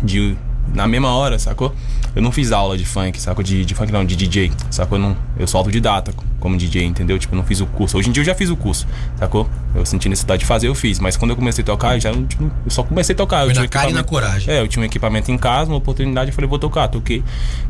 [0.04, 0.36] de
[0.74, 1.74] na mesma hora, sacou?
[2.16, 3.44] Eu não fiz aula de funk, sacou?
[3.44, 4.98] De, de funk não, de DJ, sacou?
[4.98, 7.18] Eu, não, eu sou autodidata como DJ, entendeu?
[7.20, 7.98] Tipo, eu não fiz o curso.
[7.98, 9.50] Hoje em dia eu já fiz o curso, sacou?
[9.74, 11.00] Eu senti necessidade de fazer, eu fiz.
[11.00, 13.40] Mas quando eu comecei a tocar, eu já tipo, eu só comecei a tocar.
[13.42, 14.54] Foi eu tinha na cara e na coragem.
[14.54, 17.22] É, eu tinha um equipamento em casa, uma oportunidade, eu falei, vou tocar, toquei.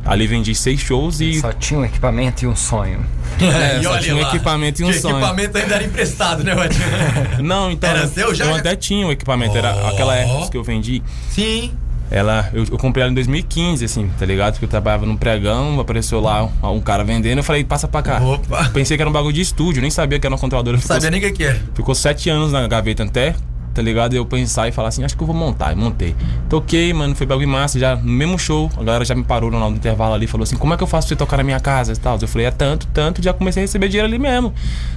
[0.06, 1.40] Ali vendi seis shows e.
[1.40, 3.04] Só tinha um equipamento e um sonho.
[3.42, 5.18] É, E só olha tinha um lá, equipamento e um sonho.
[5.18, 6.86] equipamento ainda era emprestado, né, Watinho?
[7.44, 7.90] Não, então.
[7.90, 8.46] Era seu já?
[8.46, 9.88] Eu até tinha o equipamento, era Ó.
[9.90, 11.02] aquela Hermes que eu vendi.
[11.30, 11.72] Sim.
[12.16, 14.54] Ela, eu, eu comprei ela em 2015, assim, tá ligado?
[14.54, 18.02] Porque eu trabalhava num pregão, apareceu lá um, um cara vendendo, eu falei, passa pra
[18.02, 18.22] cá.
[18.22, 18.70] Opa.
[18.74, 20.78] Pensei que era um bagulho de estúdio, nem sabia que era uma controladora.
[20.78, 21.60] Não Ficou, sabia nem o que que é.
[21.74, 23.36] ficou sete anos na gaveta até,
[23.76, 24.16] tá ligado?
[24.16, 25.74] Eu pensar e falar assim, acho que eu vou montar.
[25.74, 26.16] E montei.
[26.50, 29.70] Toquei, mano, foi bagulho massa, já no mesmo show, a galera já me parou no,
[29.70, 31.92] intervalo ali, falou assim, como é que eu faço pra você tocar na minha casa
[31.92, 32.18] e tal?
[32.20, 34.54] Eu falei, é tanto, tanto, já comecei a receber dinheiro ali mesmo,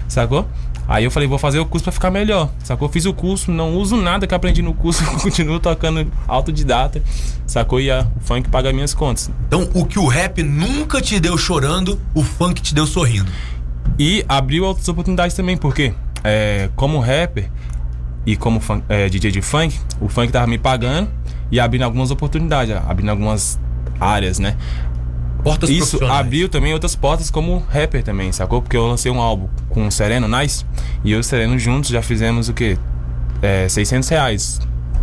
[0.06, 0.46] sacou?
[0.86, 2.88] Aí eu falei, vou fazer o curso pra ficar melhor, sacou?
[2.88, 7.02] Fiz o curso, não uso nada que aprendi no curso, continuo tocando autodidata,
[7.46, 7.80] sacou?
[7.80, 9.30] E a, o funk paga minhas contas.
[9.48, 13.30] Então, o que o rap nunca te deu chorando, o funk te deu sorrindo.
[13.98, 17.50] E abriu outras oportunidades também, porque é, como rapper
[18.30, 21.08] e como fun- é, DJ de funk, o funk tava me pagando
[21.50, 23.58] e abrindo algumas oportunidades, abrindo algumas
[24.00, 24.56] áreas, né?
[25.42, 28.60] Portas Isso abriu também outras portas como rapper também, sacou?
[28.60, 30.64] Porque eu lancei um álbum com o Sereno Nice
[31.04, 32.76] e eu e o Sereno juntos já fizemos o quê?
[33.40, 34.60] É, 600 reais,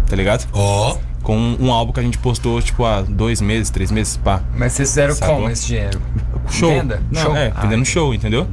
[0.10, 0.46] tá ligado?
[0.54, 4.18] Ó, Com um, um álbum que a gente postou, tipo, há dois meses, três meses,
[4.18, 4.44] pá.
[4.56, 5.36] Mas vocês fizeram Sacou?
[5.38, 6.00] como esse dinheiro?
[6.52, 6.70] Show.
[6.70, 7.02] Venda?
[7.10, 7.36] Não, Show?
[7.36, 7.90] É, Ah, vendendo entendi.
[7.90, 8.48] show, entendeu?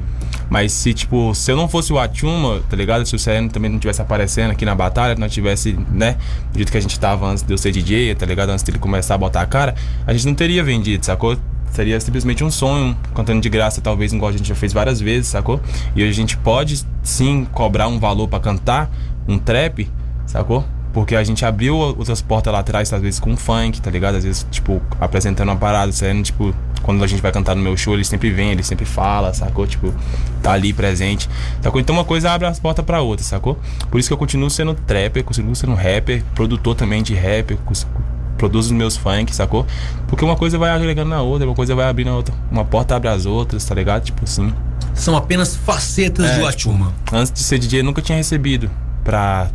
[0.53, 3.07] Mas se, tipo, se eu não fosse o Atuma, tá ligado?
[3.07, 6.19] Se o Sereno também não tivesse aparecendo aqui na batalha, não tivesse, né,
[6.53, 8.51] do jeito que a gente tava antes de eu ser DJ, tá ligado?
[8.51, 9.75] Antes dele começar a botar a cara,
[10.07, 11.39] a gente não teria vendido, sacou?
[11.71, 15.29] Seria simplesmente um sonho, cantando de graça, talvez, igual a gente já fez várias vezes,
[15.29, 15.59] sacou?
[15.97, 18.91] E hoje a gente pode sim cobrar um valor pra cantar
[19.27, 19.91] um trap,
[20.27, 20.67] sacou?
[20.93, 24.17] Porque a gente abriu outras portas lá atrás, às vezes com funk, tá ligado?
[24.17, 27.77] Às vezes, tipo, apresentando uma parada, sendo, tipo, quando a gente vai cantar no meu
[27.77, 29.67] show, ele sempre vem, ele sempre fala, sacou?
[29.67, 29.95] Tipo,
[30.43, 31.31] tá ali presente,
[31.63, 31.81] sacou?
[31.81, 33.59] Então uma coisa abre as portas pra outra, sacou?
[33.91, 37.57] Por isso que eu continuo sendo trapper, continuo sendo rapper, produtor também de rap,
[38.37, 39.65] produzo os meus funk, sacou?
[40.09, 42.35] Porque uma coisa vai agregando na outra, uma coisa vai abrindo a outra.
[42.51, 44.03] Uma porta abre as outras, tá ligado?
[44.05, 44.53] Tipo assim.
[44.93, 46.93] São apenas facetas É, do Atuma.
[47.11, 48.71] Antes de ser DJ, eu nunca tinha recebido
[49.05, 49.49] pra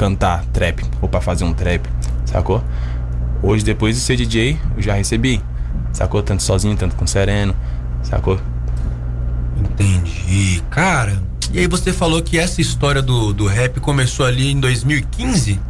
[0.00, 1.86] cantar trap ou pra fazer um trap,
[2.24, 2.64] sacou?
[3.42, 5.42] Hoje, depois de ser DJ, eu já recebi,
[5.92, 6.22] sacou?
[6.22, 7.54] Tanto sozinho, tanto com Sereno,
[8.02, 8.40] sacou?
[9.58, 10.62] Entendi.
[10.70, 15.60] Cara, e aí você falou que essa história do, do rap começou ali em 2015?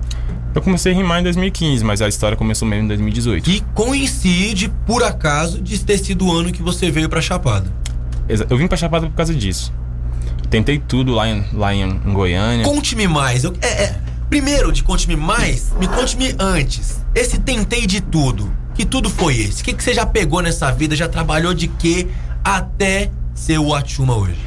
[0.54, 3.42] Eu comecei a rimar em 2015, mas a história começou mesmo em 2018.
[3.44, 7.66] Que coincide, por acaso, de ter sido o ano que você veio pra Chapada.
[8.48, 9.72] Eu vim pra Chapada por causa disso.
[10.48, 12.64] Tentei tudo lá em, lá em, em Goiânia.
[12.64, 13.42] Conte-me mais.
[13.44, 17.04] Eu- é, é, primeiro de conte-me mais, me conte-me antes.
[17.14, 18.50] Esse tentei de tudo.
[18.74, 19.60] Que tudo foi esse?
[19.60, 20.94] O que, que você já pegou nessa vida?
[20.94, 22.06] Já trabalhou de quê
[22.42, 24.38] até ser o Atuma hoje?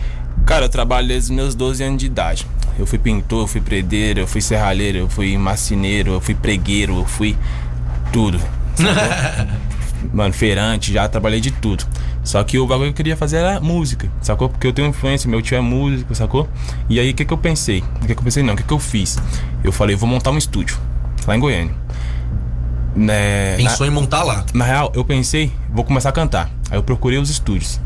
[0.46, 2.48] Cara, eu trabalho desde os meus 12 anos de idade.
[2.80, 7.00] Eu fui pintor, eu fui predeiro, eu fui serralheiro, eu fui marceneiro, eu fui pregueiro,
[7.00, 7.38] eu fui
[8.12, 8.40] tudo.
[10.12, 11.86] Mano, feirante, já trabalhei de tudo.
[12.24, 14.48] Só que o bagulho que eu queria fazer era música, sacou?
[14.50, 16.48] Porque eu tenho influência, meu tio é músico, sacou?
[16.90, 17.84] E aí o que que eu pensei?
[18.02, 19.18] O que que eu pensei não, o que que eu fiz?
[19.64, 20.78] Eu falei, vou montar um estúdio
[21.28, 21.74] lá em Goiânia.
[22.96, 24.46] Né, na- Pensou em montar lá.
[24.54, 26.50] na real, eu pensei, vou começar a cantar.
[26.70, 27.80] Aí eu procurei os estúdios.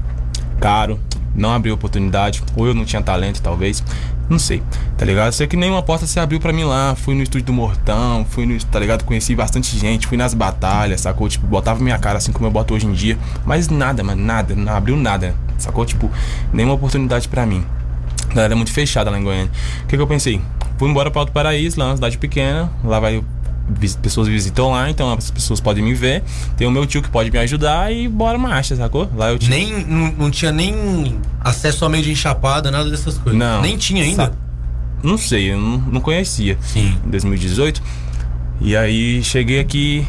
[0.60, 1.00] Caro,
[1.34, 3.84] não abriu oportunidade, ou eu não tinha talento, talvez.
[4.30, 4.62] Não sei,
[4.98, 5.32] tá ligado?
[5.32, 6.96] Sei que nenhuma porta se abriu pra mim lá.
[6.96, 9.06] Fui no estúdio do Mortão, fui no, tá ligado?
[9.06, 11.30] Conheci bastante gente, fui nas batalhas, sacou?
[11.30, 13.18] Tipo, botava minha cara assim como eu boto hoje em dia.
[13.46, 15.86] Mas nada, mano, nada, não abriu nada, sacou?
[15.86, 16.12] Tipo,
[16.52, 17.66] nenhuma oportunidade pra mim.
[18.30, 19.52] A galera é muito fechada lá em Goiânia.
[19.84, 20.42] O que, que eu pensei?
[20.78, 22.70] Fui embora pra Alto Paraíso, lá uma cidade pequena.
[22.84, 23.24] Lá vai.
[24.01, 26.23] Pessoas visitam lá, então as pessoas podem me ver.
[26.56, 29.10] Tem o meu tio que pode me ajudar e bora marcha, sacou?
[29.15, 29.58] Lá eu tinha.
[29.58, 33.38] Nem, não, não tinha nem acesso a meio de enxapada, nada dessas coisas.
[33.38, 33.62] Não.
[33.62, 34.25] Nem tinha ainda.
[34.27, 34.32] Sa-
[35.03, 36.58] Não sei, eu não, não conhecia.
[36.62, 36.97] Sim.
[37.06, 37.82] Em 2018.
[38.62, 40.08] E aí cheguei aqui,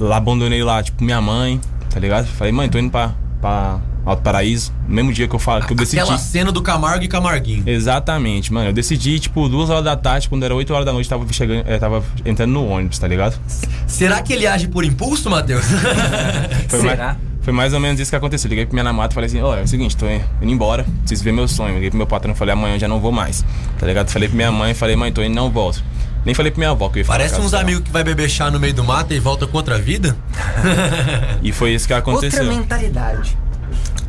[0.00, 2.26] lá abandonei lá, tipo, minha mãe, tá ligado?
[2.26, 4.72] Falei, mãe, tô indo pra, pra Alto Paraíso.
[4.88, 6.00] No mesmo dia que eu falo, que eu decidi.
[6.00, 7.62] Aquela cena do Camargo e Camarguinho.
[7.66, 8.68] Exatamente, mano.
[8.68, 11.64] Eu decidi, tipo, duas horas da tarde, quando era 8 horas da noite, tava, chegando,
[11.66, 13.38] eh, tava entrando no ônibus, tá ligado?
[13.86, 15.64] Será que ele age por impulso, Matheus?
[16.68, 17.04] Foi Será?
[17.06, 18.48] Mais, foi mais ou menos isso que aconteceu.
[18.48, 21.24] Liguei pra minha namorada e falei assim: olha, é o seguinte, tô indo embora, preciso
[21.24, 21.74] ver meu sonho.
[21.74, 23.44] Liguei pro meu patrão e falei: amanhã eu já não vou mais,
[23.78, 24.08] tá ligado?
[24.10, 25.82] Falei pra minha mãe, falei: mãe, tô indo, não volto.
[26.24, 28.30] Nem falei pra minha avó que eu ia Parece casa uns amigos que vai beber
[28.30, 30.16] chá no meio do mato e volta com outra vida.
[31.42, 32.44] E foi isso que Outra aconteceu.
[32.44, 33.36] mentalidade.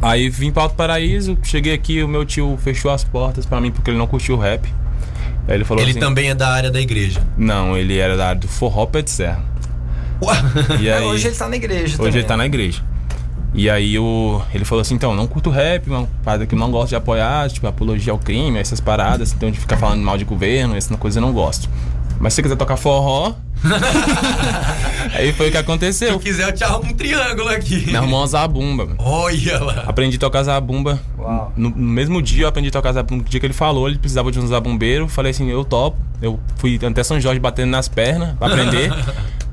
[0.04, 3.72] Aí vim pra Alto Paraíso, cheguei aqui, o meu tio fechou as portas pra mim
[3.72, 4.68] porque ele não curtiu o rap.
[5.48, 7.22] Aí ele falou Ele assim: também é da área da igreja.
[7.38, 9.42] Não, ele era da área do forró pé de serra.
[10.22, 10.36] Ué.
[10.82, 12.38] E aí, hoje ele tá na igreja Hoje ele tá também.
[12.38, 12.84] na igreja.
[13.54, 16.72] E aí o, ele falou assim, então, não curto rap, uma parada que eu não
[16.72, 20.26] gosto de apoiar, tipo, apologia ao crime, essas paradas, então de ficar falando mal de
[20.26, 21.70] governo, essa coisa eu não gosto.
[22.20, 23.34] Mas se você quiser tocar forró.
[25.14, 26.10] aí foi o que Se aconteceu.
[26.10, 27.86] eu quiser, eu te arrumo um triângulo aqui.
[27.88, 28.98] Me arrumou uma zabumba, mano.
[29.00, 29.84] Olha lá.
[29.88, 31.00] Aprendi a tocar zabumba.
[31.18, 31.52] Uau.
[31.56, 33.24] No, no mesmo dia eu aprendi a tocar zabumba.
[33.24, 35.08] No dia que ele falou, ele precisava de um zabumbeiro.
[35.08, 35.98] Falei assim, eu topo.
[36.22, 38.92] Eu fui até São Jorge batendo nas pernas pra aprender.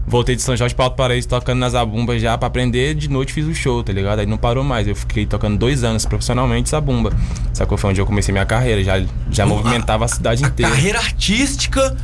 [0.07, 2.95] Voltei de São Jorge pra Alto Paraíso tocando nas zabumba já pra aprender.
[2.95, 4.19] De noite fiz o show, tá ligado?
[4.19, 4.89] Aí não parou mais.
[4.89, 7.13] Eu fiquei tocando dois anos profissionalmente zabumba.
[7.53, 7.79] Sacou?
[7.79, 8.83] Foi onde eu comecei minha carreira.
[8.83, 10.73] Já, já movimentava a cidade A inteira.
[10.73, 11.97] carreira artística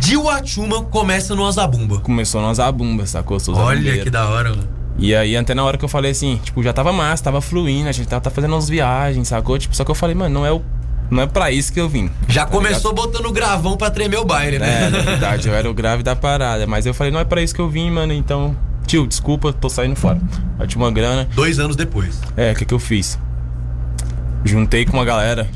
[0.00, 2.00] de Uachuma começa no Azabumba.
[2.00, 3.38] Começou nas zabumba, sacou?
[3.38, 4.66] Sou Olha que da hora, mano.
[4.98, 7.88] E aí, até na hora que eu falei assim, tipo, já tava massa, tava fluindo,
[7.88, 9.58] a gente tava, tá fazendo umas viagens, sacou?
[9.58, 10.62] Tipo, só que eu falei, mano, não é, o,
[11.10, 12.10] não é pra isso que eu vim.
[12.28, 14.68] Já tá começou botando o gravão pra tremer o baile, ligado?
[14.68, 14.90] É, né?
[14.90, 16.66] na verdade, eu era o grave da parada.
[16.66, 18.56] Mas eu falei, não é pra isso que eu vim, mano, então.
[18.86, 20.20] Tio, desculpa, tô saindo fora.
[20.66, 21.28] Tinha uma grana.
[21.34, 22.20] Dois anos depois.
[22.36, 23.18] É, o que que eu fiz?
[24.44, 25.48] Juntei com uma galera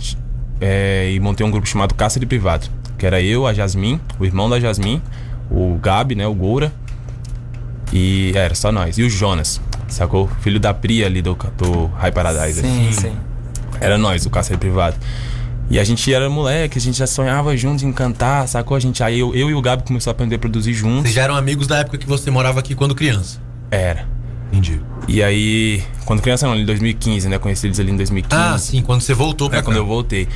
[0.60, 2.68] é, e montei um grupo chamado Caça de Privado.
[2.98, 5.02] Que era eu, a Jasmin, o irmão da Jasmin,
[5.50, 6.72] o Gabi, né, o Goura.
[7.92, 8.98] E é, era só nós.
[8.98, 10.28] E o Jonas, sacou?
[10.40, 12.60] Filho da Pri ali do, do High Paradise.
[12.60, 13.12] Sim, sim.
[13.80, 14.96] Era nós, o Caça Privado.
[15.70, 18.76] E a gente era moleque, a gente já sonhava juntos em cantar, sacou?
[18.76, 21.02] A gente, aí eu, eu e o Gabi começou a aprender a produzir juntos.
[21.02, 23.40] Vocês já eram amigos da época que você morava aqui quando criança.
[23.70, 24.06] Era.
[24.52, 24.80] Entendi.
[25.08, 27.38] E aí, quando criança não, em 2015, né?
[27.38, 28.42] Conheci eles ali em 2015.
[28.42, 29.64] Ah, sim, quando você voltou pra É cá.
[29.64, 30.28] quando eu voltei.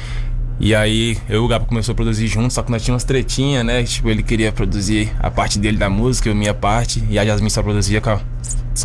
[0.60, 3.04] E aí, eu e o Gabo começou a produzir juntos, só que nós tínhamos umas
[3.04, 3.84] tretinhas, né?
[3.84, 7.50] Tipo, ele queria produzir a parte dele da música, eu minha parte, e a Jasmine
[7.50, 8.20] só produzia com a...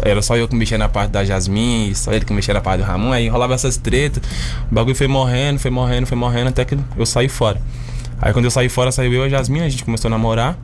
[0.04, 2.82] Era só eu que mexia na parte da Jasmine, só ele que mexia na parte
[2.82, 4.22] do Ramon, aí rolava essas tretas,
[4.72, 7.60] o bagulho foi morrendo, foi morrendo, foi morrendo, até que eu saí fora.
[8.22, 10.58] Aí quando eu saí fora, saiu eu e a Jasmine, a gente começou a namorar,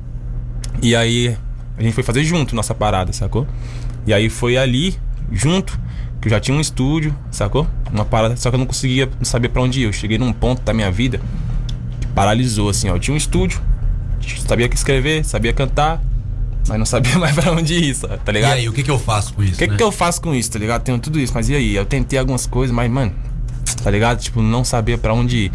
[0.81, 1.35] e aí
[1.77, 3.47] a gente foi fazer junto nossa parada, sacou?
[4.05, 4.95] E aí foi ali,
[5.31, 5.79] junto,
[6.21, 7.67] que eu já tinha um estúdio, sacou?
[7.91, 9.83] Uma parada, só que eu não conseguia, não sabia pra onde ir.
[9.83, 11.19] Eu cheguei num ponto da minha vida
[12.01, 12.95] que paralisou, assim, ó.
[12.95, 13.61] Eu tinha um estúdio,
[14.47, 16.01] sabia que escrever, sabia cantar,
[16.67, 18.17] mas não sabia mais pra onde ir, sabe?
[18.23, 18.53] tá E ligado?
[18.53, 19.55] aí, o que, que eu faço com isso?
[19.55, 19.77] O que, né?
[19.77, 20.81] que eu faço com isso, tá ligado?
[20.83, 21.75] Tenho tudo isso, mas e aí?
[21.75, 23.13] Eu tentei algumas coisas, mas, mano,
[23.83, 24.19] tá ligado?
[24.19, 25.51] Tipo, não sabia pra onde ir.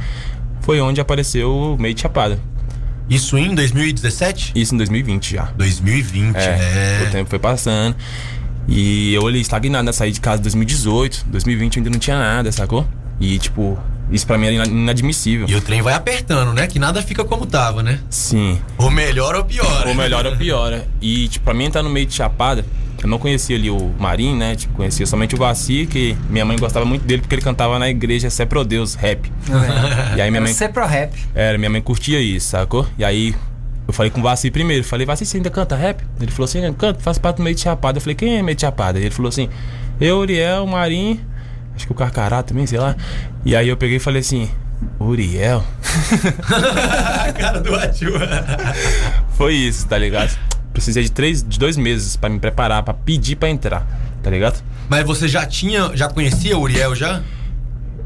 [0.62, 2.40] Foi onde apareceu o meio de chapada.
[3.06, 4.52] Isso em 2017?
[4.54, 5.42] Isso em 2020 já.
[5.56, 7.06] 2020, É, é.
[7.06, 7.94] o tempo foi passando.
[8.66, 9.92] E eu olhei estagnado, né?
[9.92, 12.86] Saí de casa em 2018, 2020 eu ainda não tinha nada, sacou?
[13.20, 13.78] E, tipo,
[14.10, 15.46] isso pra mim era ina- inadmissível.
[15.48, 16.66] E o trem vai apertando, né?
[16.66, 18.00] Que nada fica como tava, né?
[18.10, 18.58] Sim.
[18.78, 19.84] Ou melhor ou pior.
[19.86, 20.80] Ou melhor ou pior.
[21.00, 22.64] E, tipo, pra mim entrar no meio de Chapada,
[23.02, 24.56] eu não conhecia ali o Marim, né?
[24.56, 27.88] Tipo, conhecia somente o Vaci, que minha mãe gostava muito dele porque ele cantava na
[27.90, 29.30] igreja Sé Pro Deus, rap.
[30.16, 30.52] E aí minha mãe.
[30.52, 31.12] Você pro rap.
[31.34, 32.86] Era, minha mãe curtia isso, sacou?
[32.98, 33.34] E aí
[33.86, 34.84] eu falei com o Vaci primeiro.
[34.84, 36.02] Falei, Vaci, você ainda canta rap?
[36.20, 37.98] Ele falou assim, canta, faz parte do meio de chapada.
[37.98, 38.98] Eu falei, quem é meio de chapada?
[38.98, 39.48] Ele falou assim,
[40.00, 41.20] eu, Uriel, Marim,
[41.76, 42.96] acho que o Carcará também, sei lá.
[43.44, 44.50] E aí eu peguei e falei assim,
[44.98, 45.62] Uriel?
[47.38, 48.26] Cara do Atila.
[49.36, 50.36] Foi isso, tá ligado?
[50.72, 53.86] Precisei de três, de dois meses pra me preparar, pra pedir pra entrar,
[54.22, 54.62] tá ligado?
[54.88, 57.22] Mas você já tinha, já conhecia o Uriel já?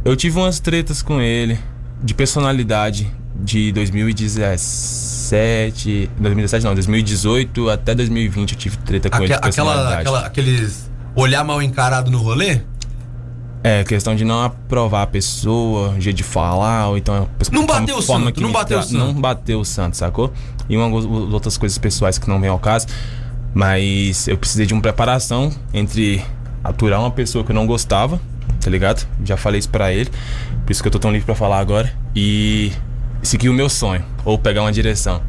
[0.04, 1.58] Eu tive umas tretas com ele,
[2.02, 6.10] de personalidade, de 2017.
[6.18, 10.00] 2017 não, 2018 até 2020 eu tive treta com ele Aque- aquela, personalidade.
[10.00, 12.60] aquela, aqueles olhar mal encarado no rolê?
[13.62, 17.18] É, questão de não aprovar a pessoa, jeito de falar, ou então a
[17.52, 18.94] Não forma- bateu o santo, não bateu o santo.
[18.96, 20.32] Não bateu o santo, sacou?
[20.68, 22.86] E uma go- outras coisas pessoais que não vem ao caso.
[23.52, 26.22] Mas eu precisei de uma preparação entre
[26.62, 28.20] aturar uma pessoa que eu não gostava,
[28.60, 29.06] tá ligado?
[29.24, 30.08] Já falei isso pra ele,
[30.64, 31.92] por isso que eu tô tão livre pra falar agora.
[32.14, 32.70] E
[33.28, 35.22] seguir o meu sonho, ou pegar uma direção.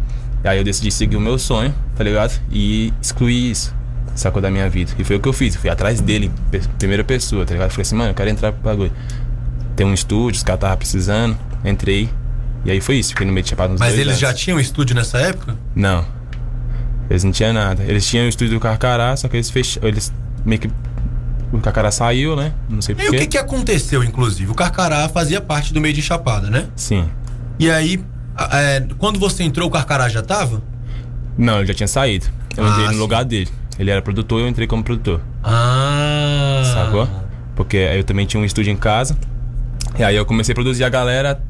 [0.44, 2.40] E aí eu decidi seguir o meu sonho, tá ligado?
[2.52, 3.74] E excluir isso,
[4.16, 4.92] sacou da minha vida.
[4.98, 6.32] E foi o que eu fiz, fui atrás dele,
[6.78, 7.68] primeira pessoa, tá ligado?
[7.68, 8.92] Eu falei assim, mano, eu quero entrar pro bagulho.
[9.76, 12.10] Tem um estúdio, os caras estavam precisando, entrei.
[12.66, 14.20] E aí foi isso, fiquei no meio de chapado uns Mas eles anos.
[14.20, 15.56] já tinham estúdio nessa época?
[15.76, 16.06] Não.
[17.10, 17.84] Eles não tinham nada.
[17.84, 19.88] Eles tinham o estúdio do Carcará, só que eles fecharam.
[19.88, 20.14] Eles
[20.46, 20.70] meio que.
[21.52, 22.54] O Carcará saiu, né?
[22.70, 23.18] Não sei E o porquê.
[23.22, 24.52] que, que aconteceu, inclusive?
[24.52, 26.68] O Carcará fazia parte do meio de Chapada, né?
[26.76, 27.10] Sim.
[27.60, 28.02] E aí,
[28.54, 30.62] é, quando você entrou, o Carcará já tava?
[31.38, 32.28] Não, ele já tinha saído.
[32.56, 33.00] Eu Ah, entrei no sim.
[33.00, 33.50] lugar dele.
[33.78, 35.22] Ele era produtor, eu entrei como produtor.
[35.44, 36.62] Ah.
[36.74, 37.08] Sacou?
[37.56, 39.18] Porque eu também tinha um estúdio em casa.
[39.98, 41.42] E aí eu comecei a produzir a galera.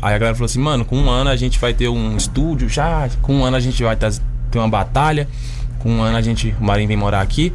[0.00, 2.68] Aí a galera falou assim, mano, com um ano a gente vai ter um estúdio
[2.68, 3.08] já.
[3.22, 4.10] Com um ano a gente vai ter
[4.58, 5.28] uma batalha.
[5.80, 6.54] Com um ano a gente.
[6.60, 7.52] O Marinho vem morar aqui.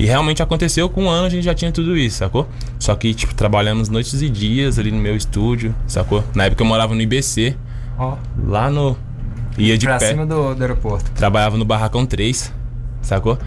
[0.00, 2.48] E realmente aconteceu, com um ano a gente já tinha tudo isso, sacou?
[2.78, 6.24] Só que, tipo, trabalhamos noites e dias ali no meu estúdio, sacou?
[6.34, 7.54] Na época eu morava no IBC,
[7.98, 8.96] Ó, lá no.
[9.58, 10.08] Ia de pra pé.
[10.08, 11.10] cima do, do aeroporto.
[11.10, 12.50] Trabalhava no Barracão 3,
[13.02, 13.38] sacou?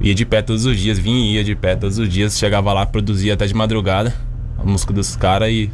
[0.00, 2.36] Ia de pé todos os dias, vinha e ia de pé todos os dias.
[2.36, 4.12] Chegava lá, produzia até de madrugada
[4.58, 5.70] a música dos caras e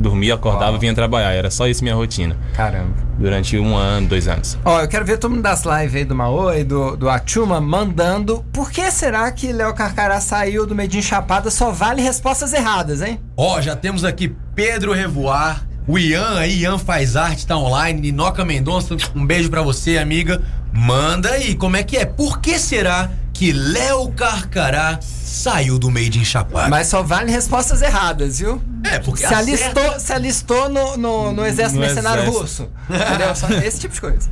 [0.00, 0.80] dormia, acordava, Uau.
[0.80, 1.32] vinha trabalhar.
[1.32, 2.36] Era só isso minha rotina.
[2.54, 2.94] Caramba.
[3.18, 4.58] Durante um ano, dois anos.
[4.64, 7.60] Ó, eu quero ver todo mundo das lives aí do Maô e do, do Achuma
[7.60, 8.42] mandando.
[8.52, 11.50] Por que será que Léo Carcará saiu do Medinho Chapada?
[11.50, 13.20] Só vale respostas erradas, hein?
[13.36, 18.44] Ó, já temos aqui Pedro Revoar, o Ian aí, Ian faz arte, tá online, Ninoca
[18.44, 20.42] Mendonça, um beijo pra você, amiga.
[20.72, 22.04] Manda aí, como é que é?
[22.06, 23.10] Por que será
[23.40, 26.68] que Léo Carcará saiu do Made in Chapada?
[26.68, 28.60] Mas só vale respostas erradas, viu?
[28.84, 32.42] É, porque Se alistou, se alistou no, no, no exército No mercenário exército.
[32.42, 32.70] russo.
[32.90, 33.34] Entendeu?
[33.34, 34.28] Só esse tipo de coisa.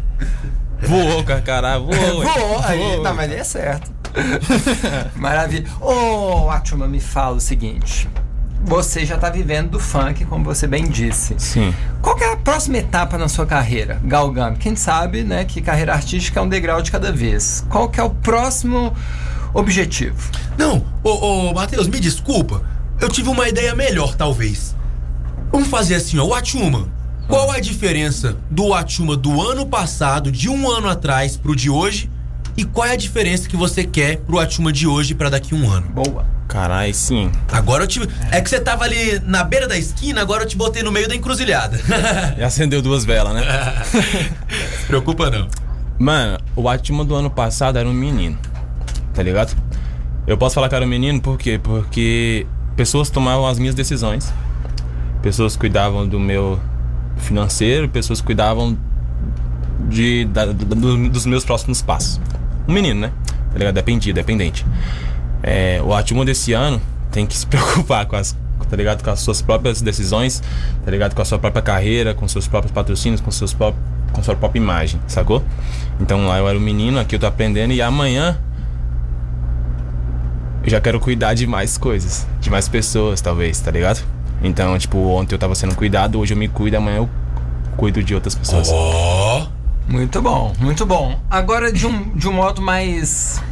[0.82, 1.90] Voou, carcará, voou.
[2.22, 3.02] Voou, aí, Voou.
[3.02, 3.90] tá, mas aí é certo.
[5.16, 5.64] Maravilha.
[5.80, 8.06] Ô, Atuma, me fala o seguinte.
[8.64, 11.34] Você já tá vivendo do funk, como você bem disse.
[11.38, 11.74] Sim.
[12.02, 14.58] Qual que é a próxima etapa na sua carreira, galgando?
[14.58, 17.64] Quem sabe, né, que carreira artística é um degrau de cada vez.
[17.68, 18.92] Qual que é o próximo
[19.54, 20.16] objetivo?
[20.58, 21.10] Não, ô,
[21.48, 22.62] ô Matheus, me desculpa.
[23.00, 24.74] Eu tive uma ideia melhor, talvez.
[25.52, 26.88] Vamos fazer assim, ó, o Atuma.
[27.28, 32.10] Qual a diferença do Atuma do ano passado, de um ano atrás, pro de hoje?
[32.58, 35.56] E qual é a diferença que você quer pro Atuma de hoje pra daqui a
[35.56, 35.86] um ano?
[35.90, 36.26] Boa.
[36.48, 37.30] Caralho, sim.
[37.52, 38.00] Agora eu te.
[38.32, 41.06] É que você tava ali na beira da esquina, agora eu te botei no meio
[41.06, 41.78] da encruzilhada.
[42.36, 43.42] E acendeu duas velas, né?
[44.80, 45.46] Se preocupa não.
[46.00, 48.36] Mano, o Atuma do ano passado era um menino,
[49.14, 49.56] tá ligado?
[50.26, 51.60] Eu posso falar que era um menino por quê?
[51.62, 52.44] Porque
[52.74, 54.34] pessoas tomavam as minhas decisões.
[55.22, 56.60] Pessoas cuidavam do meu
[57.18, 58.76] financeiro, pessoas cuidavam
[59.88, 62.20] de, da, do, dos meus próximos passos.
[62.68, 63.12] Um menino, né?
[63.50, 63.74] Tá ligado?
[63.74, 64.64] Dependia, dependente.
[65.42, 68.36] É, o Atuma desse ano tem que se preocupar com as
[68.68, 69.02] tá ligado?
[69.02, 70.42] Com as suas próprias decisões,
[70.84, 71.14] tá ligado?
[71.14, 74.60] Com a sua própria carreira, com seus próprios patrocínios, com seus próprios com sua própria
[74.60, 75.42] imagem, sacou?
[76.00, 78.38] Então lá eu era um menino, aqui eu tô aprendendo e amanhã
[80.62, 84.04] eu já quero cuidar de mais coisas, de mais pessoas, talvez, tá ligado?
[84.42, 87.10] Então, tipo, ontem eu tava sendo cuidado, hoje eu me cuido, amanhã eu
[87.76, 88.68] cuido de outras pessoas.
[88.72, 89.57] Ó.
[89.88, 91.18] Muito bom, muito bom.
[91.30, 93.42] Agora, de um, de um modo mais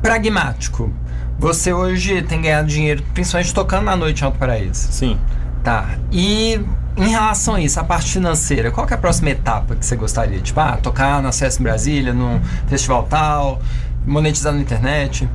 [0.00, 0.92] pragmático.
[1.38, 4.92] Você hoje tem ganhado dinheiro, principalmente tocando na noite em Alto Paraíso.
[4.92, 5.18] Sim.
[5.64, 5.96] Tá.
[6.12, 6.60] E
[6.96, 10.40] em relação a isso, a parte financeira, qual é a próxima etapa que você gostaria?
[10.40, 13.60] Tipo, ah, tocar na CS em Brasília, num festival tal,
[14.06, 15.28] monetizar na internet?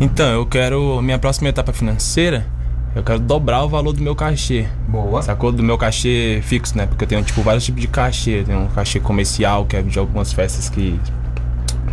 [0.00, 1.00] Então, eu quero.
[1.00, 2.46] Minha próxima etapa financeira,
[2.94, 4.66] eu quero dobrar o valor do meu cachê.
[4.88, 5.22] Boa.
[5.22, 5.52] Sacou?
[5.52, 6.86] Do meu cachê fixo, né?
[6.86, 8.42] Porque eu tenho, tipo, vários tipos de cachê.
[8.44, 10.98] Tem um cachê comercial, que é de algumas festas que.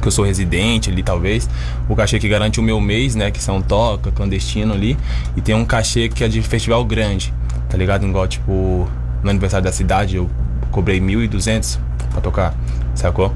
[0.01, 1.49] Que eu sou residente ali, talvez.
[1.89, 3.31] O cachê que garante o meu mês, né?
[3.31, 4.97] Que são toca, clandestino ali.
[5.35, 7.33] E tem um cachê que é de festival grande,
[7.69, 8.05] tá ligado?
[8.05, 8.87] Igual, tipo,
[9.23, 10.29] no aniversário da cidade, eu
[10.71, 11.79] cobrei 1.200
[12.11, 12.53] pra tocar,
[12.93, 13.33] sacou?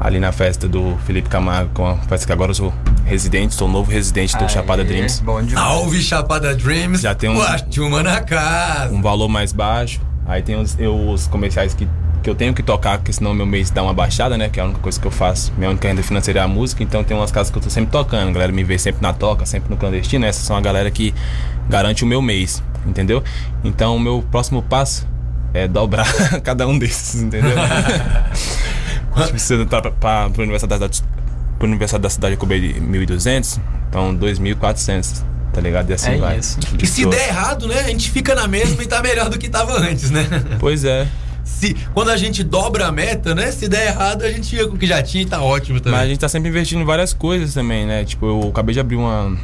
[0.00, 2.72] Ali na festa do Felipe Camargo, com a festa que agora eu sou
[3.04, 5.20] residente, sou novo residente do Aê, Chapada Dreams.
[5.20, 5.66] Bom demais.
[5.66, 7.02] Salve Chapada Dreams.
[7.02, 8.94] Já tem um- O Atuma na casa.
[8.94, 10.00] um valor mais baixo.
[10.26, 11.86] Aí tem os, eu- os comerciais que,
[12.22, 14.48] que eu tenho que tocar, porque senão meu mês dá uma baixada, né?
[14.48, 15.52] Que é a única coisa que eu faço.
[15.58, 17.90] Minha única renda financeira é a música, então tem umas casas que eu tô sempre
[17.90, 18.30] tocando.
[18.30, 20.24] A galera me vê sempre na toca, sempre no clandestino.
[20.24, 21.12] Essas são a galera que
[21.68, 23.22] garante o meu mês, entendeu?
[23.62, 25.06] Então o meu próximo passo
[25.52, 26.06] é dobrar
[26.42, 27.50] cada um desses, entendeu?
[29.36, 30.90] se eu tá pra, pra, pro aniversário da,
[31.64, 35.90] aniversário da cidade eu cobrei 1.200, então 2.400, tá ligado?
[35.90, 36.38] E assim É vai.
[36.38, 36.58] isso.
[36.80, 37.80] E se der errado, né?
[37.80, 40.26] A gente fica na mesma e tá melhor do que tava antes, né?
[40.58, 41.06] Pois é.
[41.44, 43.50] Se, quando a gente dobra a meta, né?
[43.50, 45.98] Se der errado, a gente fica com o que já tinha e tá ótimo também.
[45.98, 48.04] Mas a gente tá sempre investindo em várias coisas também, né?
[48.04, 49.36] Tipo, eu acabei de abrir uma,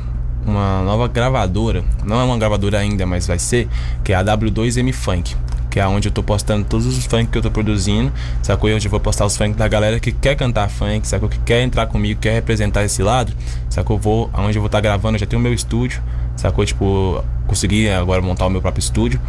[0.47, 1.83] uma nova gravadora.
[2.05, 3.69] Não é uma gravadora ainda, mas vai ser,
[4.05, 5.35] que é a W2M Funk.
[5.77, 8.11] Que é onde eu tô postando todos os funk que eu tô produzindo,
[8.43, 8.71] sacou?
[8.71, 11.29] E onde eu vou postar os funk da galera que quer cantar funk, sacou?
[11.29, 13.31] Que quer entrar comigo, quer representar esse lado,
[13.69, 13.99] sacou?
[13.99, 16.03] Vou, onde eu vou estar gravando, eu já tenho o meu estúdio,
[16.35, 16.65] sacou?
[16.65, 19.21] Tipo, consegui agora montar o meu próprio estúdio.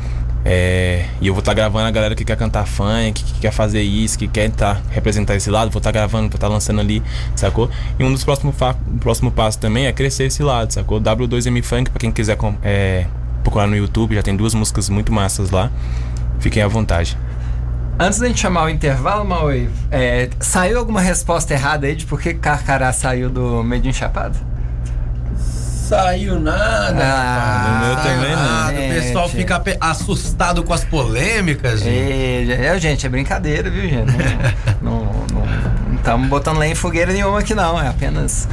[0.46, 3.82] É, e eu vou estar gravando a galera que quer cantar funk, que quer fazer
[3.82, 7.04] isso, que quer entrar, representar esse lado, vou estar gravando, vou estar lançando ali,
[7.36, 7.70] sacou?
[8.00, 8.56] E um dos próximos
[9.02, 11.02] próximo passos também é crescer esse lado, sacou?
[11.02, 13.06] W2M Funk, pra quem quiser é,
[13.44, 15.70] procurar no YouTube, já tem duas músicas muito massas lá.
[16.40, 17.18] Fiquem à vontade.
[18.00, 22.22] Antes da gente chamar o intervalo, Maui, é, saiu alguma resposta errada aí de por
[22.22, 24.36] que Carcará saiu do Made in Chapada?
[25.36, 27.02] Saiu nada.
[27.02, 28.44] Ah, meu Saiu também não.
[28.44, 28.74] nada.
[28.74, 32.52] O pessoal fica assustado com as polêmicas, gente.
[32.52, 34.12] É, é, gente, é brincadeira, viu, gente?
[34.82, 37.78] Não, não, não estamos botando lenha em fogueira nenhuma aqui, não.
[37.78, 38.48] É apenas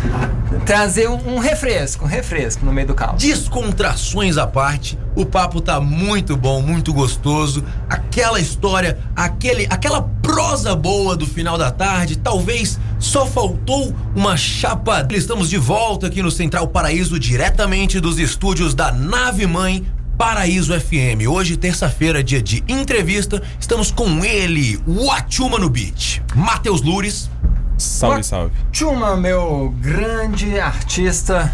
[0.66, 3.22] trazer um, refresco, um refresco no meio do caos.
[3.22, 7.64] Descontrações à parte, o papo tá muito bom, muito gostoso.
[7.88, 15.06] Aquela história, aquele, aquela prosa boa do final da tarde, talvez só faltou uma chapa.
[15.12, 19.86] Estamos de volta aqui no Central Paraíso, diretamente dos estúdios da Nave Mãe.
[20.18, 21.28] Paraíso FM.
[21.28, 27.28] Hoje, terça-feira, dia de entrevista, estamos com ele, o Atuma no Beat, Matheus Lures.
[27.76, 28.52] Salve, salve.
[28.70, 31.52] Tchuma, meu grande artista,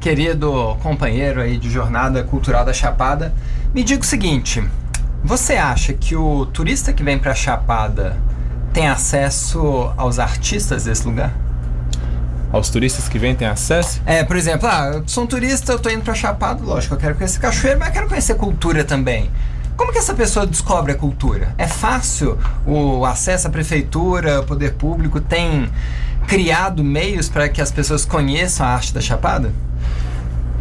[0.00, 3.32] querido companheiro aí de jornada cultural da Chapada,
[3.72, 4.62] me diga o seguinte:
[5.22, 8.16] você acha que o turista que vem pra Chapada
[8.72, 11.32] tem acesso aos artistas desse lugar?
[12.52, 14.02] Aos turistas que vêm têm acesso?
[14.04, 16.98] É, por exemplo, ah, eu sou um turista, eu tô indo pra Chapada, lógico, eu
[16.98, 19.30] quero conhecer cachoeira, mas eu quero conhecer cultura também.
[19.74, 21.54] Como que essa pessoa descobre a cultura?
[21.56, 25.70] É fácil o acesso à prefeitura, ao poder público tem
[26.26, 29.50] criado meios para que as pessoas conheçam a arte da Chapada?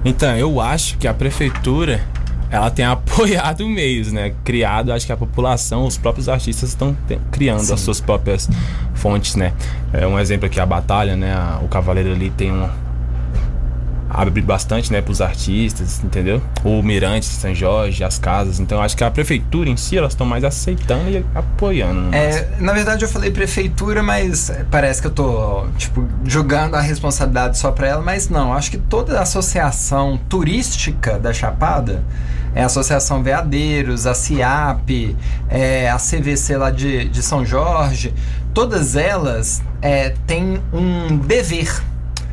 [0.04, 2.02] Então, eu acho que a prefeitura
[2.52, 4.34] ela tem apoiado meios, né?
[4.43, 6.95] Criado, acho que a população, os próprios artistas estão
[7.32, 7.74] criando Sim.
[7.74, 8.49] as suas próprias
[8.93, 9.54] fontes, né?
[9.93, 11.34] É um exemplo aqui a batalha, né?
[11.64, 12.70] O Cavaleiro ali tem um
[14.14, 16.41] abre bastante, né, para os artistas, entendeu?
[16.64, 18.60] O Mirante, São Jorge, as casas.
[18.60, 22.02] Então, acho que a prefeitura em si elas estão mais aceitando e apoiando.
[22.02, 22.18] né?
[22.18, 27.58] É, na verdade eu falei prefeitura, mas parece que eu tô, tipo, jogando a responsabilidade
[27.58, 32.04] só pra ela, mas não, acho que toda a associação turística da Chapada,
[32.56, 35.16] é a Associação Veadeiros, a CIAP,
[35.49, 38.14] é, a CVC lá de, de São Jorge,
[38.54, 41.82] todas elas é, têm um dever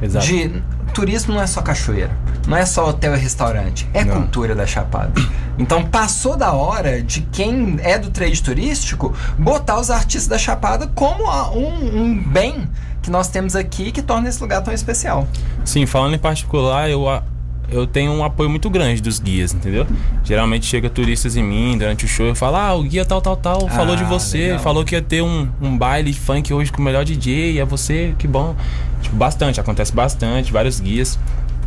[0.03, 0.27] Exato.
[0.27, 0.63] de
[0.93, 2.11] turismo não é só cachoeira,
[2.47, 4.17] não é só hotel e restaurante, é Não.
[4.23, 5.13] cultura da Chapada.
[5.59, 10.87] Então passou da hora de quem é do trade turístico botar os artistas da Chapada
[10.95, 12.69] como um, um bem
[13.03, 15.27] que nós temos aqui que torna esse lugar tão especial.
[15.65, 17.23] Sim, falando em particular, eu, a-
[17.71, 19.87] eu tenho um apoio muito grande dos guias, entendeu?
[20.25, 23.37] Geralmente chega turistas em mim durante o show e fala, ah, o guia tal, tal,
[23.37, 24.59] tal, falou de Ah, você, legal.
[24.61, 28.15] falou que ia ter um, um baile funk hoje com o melhor DJ, é você,
[28.19, 28.57] que bom.
[29.03, 31.19] Tipo, bastante, acontece bastante, vários guias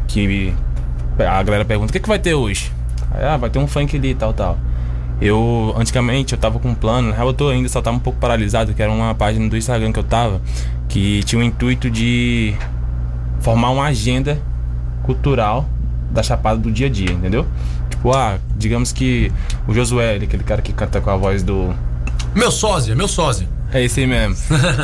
[0.08, 0.54] que
[1.20, 2.72] a galera pergunta, o que, que vai ter hoje?
[3.12, 4.58] Aí, ah, vai ter um funk ali, tal, tal.
[5.22, 7.99] Eu, antigamente, eu tava com um plano, na real eu tô ainda, só tava um
[7.99, 10.41] pouco paralisado, que era uma página do Instagram que eu tava,
[10.89, 12.56] que tinha o intuito de
[13.39, 14.41] formar uma agenda
[15.04, 15.70] cultural
[16.12, 17.47] da Chapada do dia a dia, entendeu?
[17.89, 19.32] Tipo, ah, digamos que
[19.68, 21.74] o Josué, ele, aquele cara que canta com a voz do.
[22.36, 23.47] Meu sósia, meu sósia.
[23.74, 24.36] É esse aí mesmo.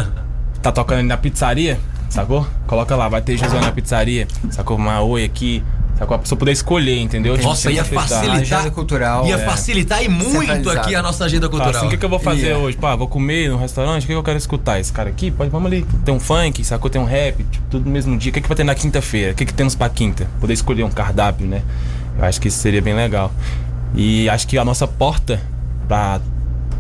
[0.61, 2.47] tá tocando ali na pizzaria, sacou?
[2.65, 4.77] Coloca lá, vai ter Josué na pizzaria, sacou?
[4.77, 5.63] Uma oi aqui,
[5.97, 6.15] sacou?
[6.15, 7.35] A pessoa poder escolher, entendeu?
[7.35, 8.35] Tipo, Nossa, ia facilitar.
[8.59, 9.45] Agenda cultural, Ia é.
[9.45, 11.77] facilitar e muito aqui a nossa agenda Fala cultural.
[11.77, 12.63] assim, o que, que eu vou fazer Yeah.
[12.63, 12.77] hoje?
[12.77, 14.79] Pá, vou comer no restaurante, o que, que eu quero escutar?
[14.79, 15.85] Esse cara aqui, pode, vamos ali.
[16.05, 16.89] Tem um funk, sacou?
[16.89, 18.29] Tem um rap, tipo, tudo no mesmo dia.
[18.29, 19.31] O que, que vai ter na quinta-feira?
[19.31, 20.27] O que, que temos pra quinta?
[20.39, 21.61] Poder escolher um cardápio, né?
[22.17, 23.31] Eu acho que isso seria bem legal.
[23.95, 25.41] E acho que a nossa porta
[25.87, 26.19] pra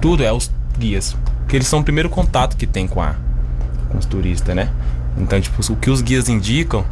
[0.01, 1.15] tudo é os guias.
[1.41, 3.15] Porque eles são o primeiro contato que tem com, a,
[3.89, 4.69] com os turistas, né?
[5.17, 6.85] Então, tipo, o que os guias indicam,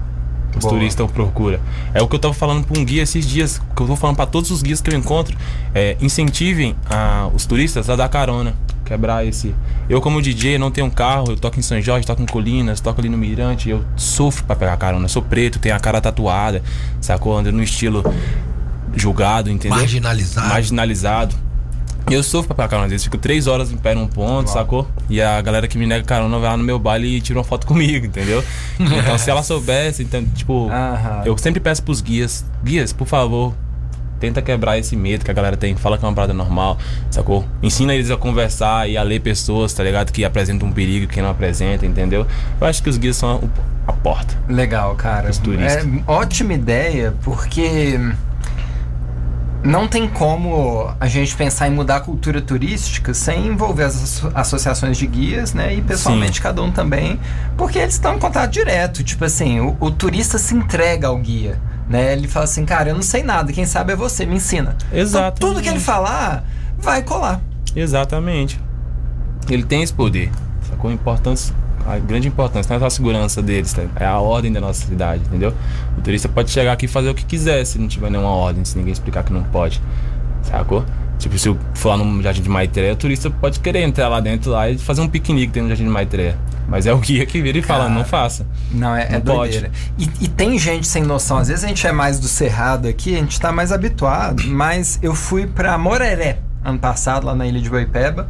[0.56, 0.74] os Boa.
[0.74, 1.60] turistas procuram.
[1.93, 4.16] É o que eu tava falando pra um guia esses dias, que eu tô falando
[4.16, 5.36] pra todos os guias que eu encontro,
[5.74, 9.53] é, incentivem a- os turistas a dar carona, quebrar esse.
[9.89, 12.80] Eu como DJ não tenho um carro, eu toco em São Jorge, toco em Colinas,
[12.80, 15.06] toco ali no Mirante, eu sofro pra pegar carona.
[15.06, 16.62] Eu sou preto, tenho a cara tatuada,
[17.01, 17.38] sacou?
[17.38, 18.03] Ando no estilo
[18.95, 19.78] julgado, entendeu?
[19.78, 20.47] Marginalizado.
[20.47, 21.36] marginalizado.
[22.10, 22.86] Eu sofro pra pegar carona.
[22.86, 24.88] Às vezes fico três horas em pé num ponto, sacou?
[25.10, 27.45] E a galera que me nega carona vai lá no meu baile e tira uma
[27.45, 28.43] foto comigo, entendeu?
[28.80, 30.70] Então se ela soubesse, então, tipo,
[31.26, 33.53] eu sempre peço pros guias, guias, por favor,
[34.20, 36.78] tenta quebrar esse medo que a galera tem, fala que é uma parada normal,
[37.10, 37.45] sacou?
[37.62, 40.12] Ensina eles a conversar e a ler pessoas, tá ligado?
[40.12, 42.26] Que apresentam um perigo e quem não apresenta, entendeu?
[42.60, 43.41] Eu acho que os guias são
[43.88, 44.36] a, a porta.
[44.47, 45.30] Legal, cara.
[45.30, 45.86] Os turistas.
[45.86, 47.99] É ótima ideia, porque
[49.66, 54.32] não tem como a gente pensar em mudar a cultura turística sem envolver as asso-
[54.34, 55.74] associações de guias, né?
[55.74, 56.43] E pessoalmente Sim.
[56.43, 57.20] cada um também,
[57.57, 59.03] porque eles estão em contato direto.
[59.03, 61.59] Tipo assim, o, o turista se entrega ao guia.
[61.89, 62.13] Né?
[62.13, 64.76] Ele fala assim, cara, eu não sei nada, quem sabe é você, me ensina.
[64.91, 65.38] Exato.
[65.38, 66.43] Então, tudo que ele falar
[66.78, 67.41] vai colar.
[67.76, 68.59] Exatamente.
[69.49, 70.32] Ele tem esse poder.
[70.70, 70.91] Sacou?
[70.91, 71.53] Importância,
[71.86, 73.84] a grande importância não é só a segurança deles, tá?
[73.96, 75.54] é a ordem da nossa cidade, entendeu?
[75.98, 78.66] O turista pode chegar aqui e fazer o que quiser se não tiver nenhuma ordem,
[78.66, 79.82] se ninguém explicar que não pode.
[80.44, 80.84] Sacou?
[81.18, 84.20] Tipo, se eu for lá no Jardim de Maitreya, o turista pode querer entrar lá
[84.20, 86.38] dentro lá e fazer um piquenique dentro do Jardim de Maitreya.
[86.68, 87.96] Mas é o guia que vira e fala, Cara.
[87.96, 88.46] não faça.
[88.72, 89.52] Não, é, é Não pode.
[89.52, 89.72] doideira.
[89.98, 91.38] E, e tem gente sem noção.
[91.38, 94.44] Às vezes a gente é mais do Cerrado aqui, a gente tá mais habituado.
[94.48, 98.28] Mas eu fui pra Moreré ano passado, lá na ilha de Boipeba.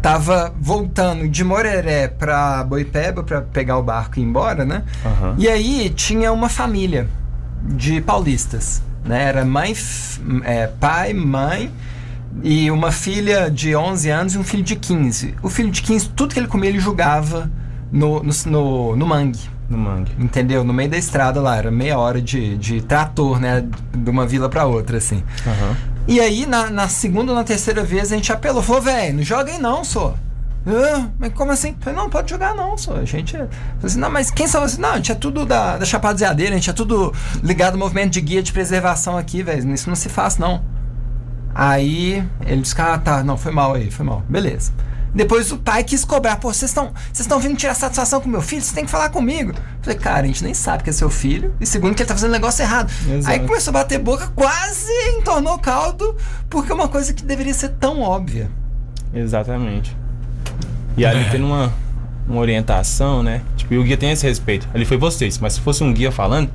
[0.00, 4.84] Tava voltando de Moreré pra Boipeba pra pegar o barco e ir embora, né?
[5.04, 5.34] Aham.
[5.38, 7.08] E aí tinha uma família
[7.62, 9.24] de paulistas, né?
[9.24, 9.74] Era mãe,
[10.44, 11.70] é, pai, mãe
[12.42, 15.34] e uma filha de 11 anos e um filho de 15.
[15.42, 17.50] O filho de 15, tudo que ele comia, ele jogava
[17.90, 19.40] no, no, no, no mangue.
[19.68, 20.12] No mangue.
[20.18, 20.64] Entendeu?
[20.64, 23.64] No meio da estrada lá, era meia hora de, de trator, né?
[23.94, 25.22] De uma vila pra outra, assim.
[25.46, 25.76] Aham.
[26.08, 28.62] E aí, na, na segunda ou na terceira vez, a gente apelou.
[28.62, 30.14] Falou, velho, não joga aí não, só.
[31.18, 31.76] Mas como assim?
[31.80, 32.96] Falei, não, pode jogar não, só.
[32.96, 33.46] A gente é.
[33.82, 34.78] Assim, não, mas quem são vocês?
[34.78, 37.78] Não, a gente é tudo da, da Chapada Zeadeira, a gente é tudo ligado ao
[37.78, 39.70] movimento de guia de preservação aqui, velho.
[39.72, 40.64] Isso não se faz, não.
[41.54, 44.22] Aí ele disse, ah, tá, não, foi mal aí, foi mal.
[44.28, 44.72] Beleza.
[45.18, 48.40] Depois o pai quis cobrar, pô, vocês estão vocês estão vindo tirar satisfação com meu
[48.40, 49.52] filho, você tem que falar comigo.
[49.82, 51.52] Falei, cara, a gente nem sabe que é seu filho.
[51.60, 52.88] E segundo, que ele tá fazendo negócio errado.
[53.04, 53.28] Exato.
[53.28, 56.16] Aí começou a bater boca, quase entornou caldo,
[56.48, 58.48] porque é uma coisa que deveria ser tão óbvia.
[59.12, 59.96] Exatamente.
[60.96, 61.72] E ali tendo uma,
[62.28, 63.42] uma orientação, né?
[63.56, 64.68] Tipo, e o guia tem esse respeito.
[64.72, 66.48] Ali foi vocês, mas se fosse um guia falando,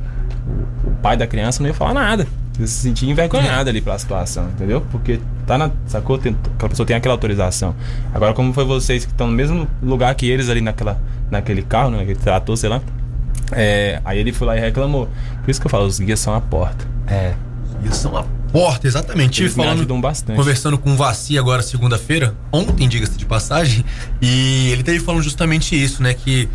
[0.85, 2.25] o, pai da criança não ia falar nada.
[2.57, 4.79] Ia se sentir envergonhado ali pela situação, entendeu?
[4.89, 5.71] Porque tá na.
[5.85, 6.17] Sacou?
[6.17, 7.75] Tem, aquela pessoa tem aquela autorização.
[8.13, 11.91] Agora, como foi vocês que estão no mesmo lugar que eles ali naquela, naquele carro,
[11.91, 11.97] né?
[11.97, 12.81] Naquele trator, sei lá.
[13.51, 15.07] É, aí ele foi lá e reclamou.
[15.43, 16.87] Por isso que eu falo, os guias são a porta.
[17.07, 17.33] É.
[17.83, 19.41] Isso são a porta, exatamente.
[19.41, 20.37] Eles me falando, ajudam bastante.
[20.37, 23.83] conversando com o Vaci agora segunda-feira, ontem, diga-se de passagem,
[24.21, 26.13] e ele teve falando justamente isso, né?
[26.13, 26.47] Que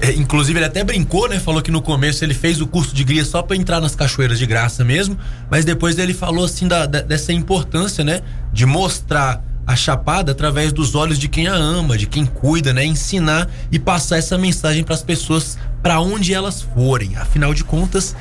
[0.00, 1.38] é, inclusive ele até brincou, né?
[1.40, 4.38] Falou que no começo ele fez o curso de guia só pra entrar nas cachoeiras
[4.38, 5.18] de graça mesmo,
[5.50, 8.20] mas depois ele falou assim da, da- dessa importância, né?
[8.52, 12.84] De mostrar a chapada através dos olhos de quem a ama, de quem cuida, né?
[12.86, 17.16] Ensinar e passar essa mensagem para as pessoas para onde elas forem.
[17.16, 18.16] Afinal de contas,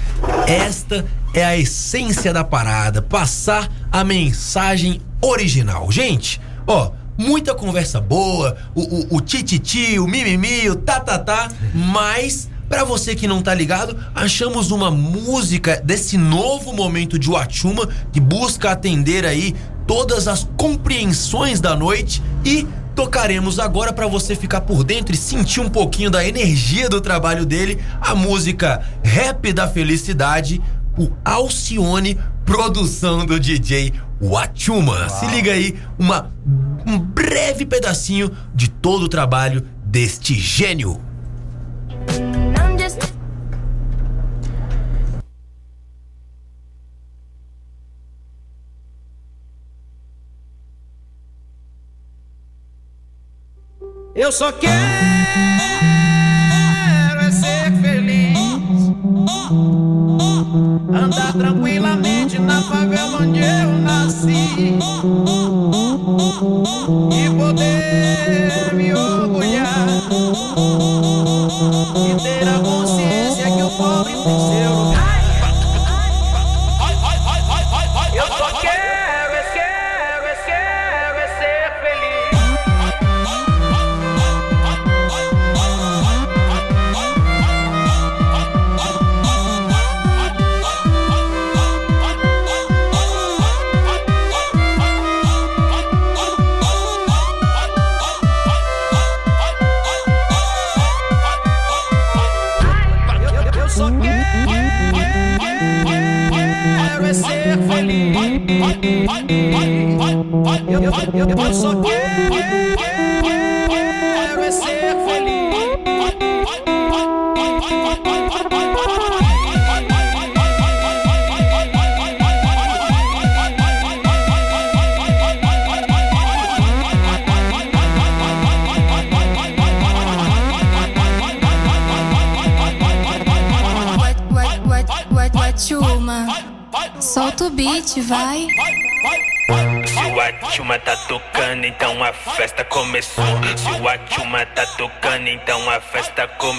[0.45, 5.89] esta é a essência da parada, passar a mensagem original.
[5.91, 13.15] Gente, ó, muita conversa boa, o, o, tititi, o mimimi, o tatatá, mas para você
[13.15, 19.25] que não tá ligado, achamos uma música desse novo momento de Wachuma que busca atender
[19.25, 19.55] aí
[19.87, 22.21] todas as compreensões da noite.
[22.43, 26.99] E tocaremos agora para você ficar por dentro e sentir um pouquinho da energia do
[26.99, 30.61] trabalho dele, a música Rap da Felicidade,
[30.97, 35.09] o Alcione, produção do DJ Wachuma.
[35.09, 36.31] Se liga aí, uma,
[36.85, 41.01] um breve pedacinho de todo o trabalho deste gênio.
[54.17, 54.73] Eu só quero
[57.21, 58.37] é ser feliz.
[60.91, 63.86] Andar tranquilamente na favela onde eu
[64.57, 64.77] nasci.
[67.11, 70.96] E poder me orgulhar.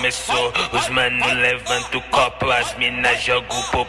[0.08, 0.52] Começou.
[0.72, 3.87] Os mano levanta o copo, as minas jogam o popô.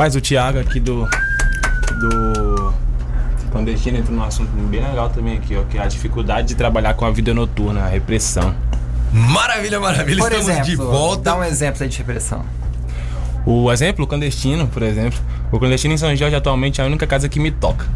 [0.00, 1.06] Rapaz, o Thiago aqui do.
[2.00, 2.72] do.
[3.52, 6.94] Clandestino entra num assunto bem legal também aqui, ó, que é a dificuldade de trabalhar
[6.94, 8.54] com a vida noturna, a repressão.
[9.12, 11.24] Maravilha, maravilha, Por estamos exemplo, de volta.
[11.24, 12.42] dá um exemplo aí de repressão.
[13.44, 15.18] O exemplo, o clandestino, por exemplo.
[15.52, 17.86] O clandestino em São Jorge atualmente é a única casa que me toca.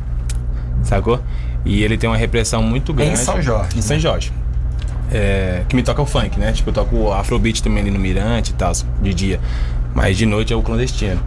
[0.82, 1.22] Sacou?
[1.64, 3.18] E ele tem uma repressão muito grande.
[3.18, 4.30] São Jorge, Em São Jorge.
[5.10, 6.52] É, que me toca o funk, né?
[6.52, 9.40] Tipo, eu toco o Afrobeat também ali no Mirante e tal, de dia.
[9.94, 11.22] Mas de noite é o clandestino.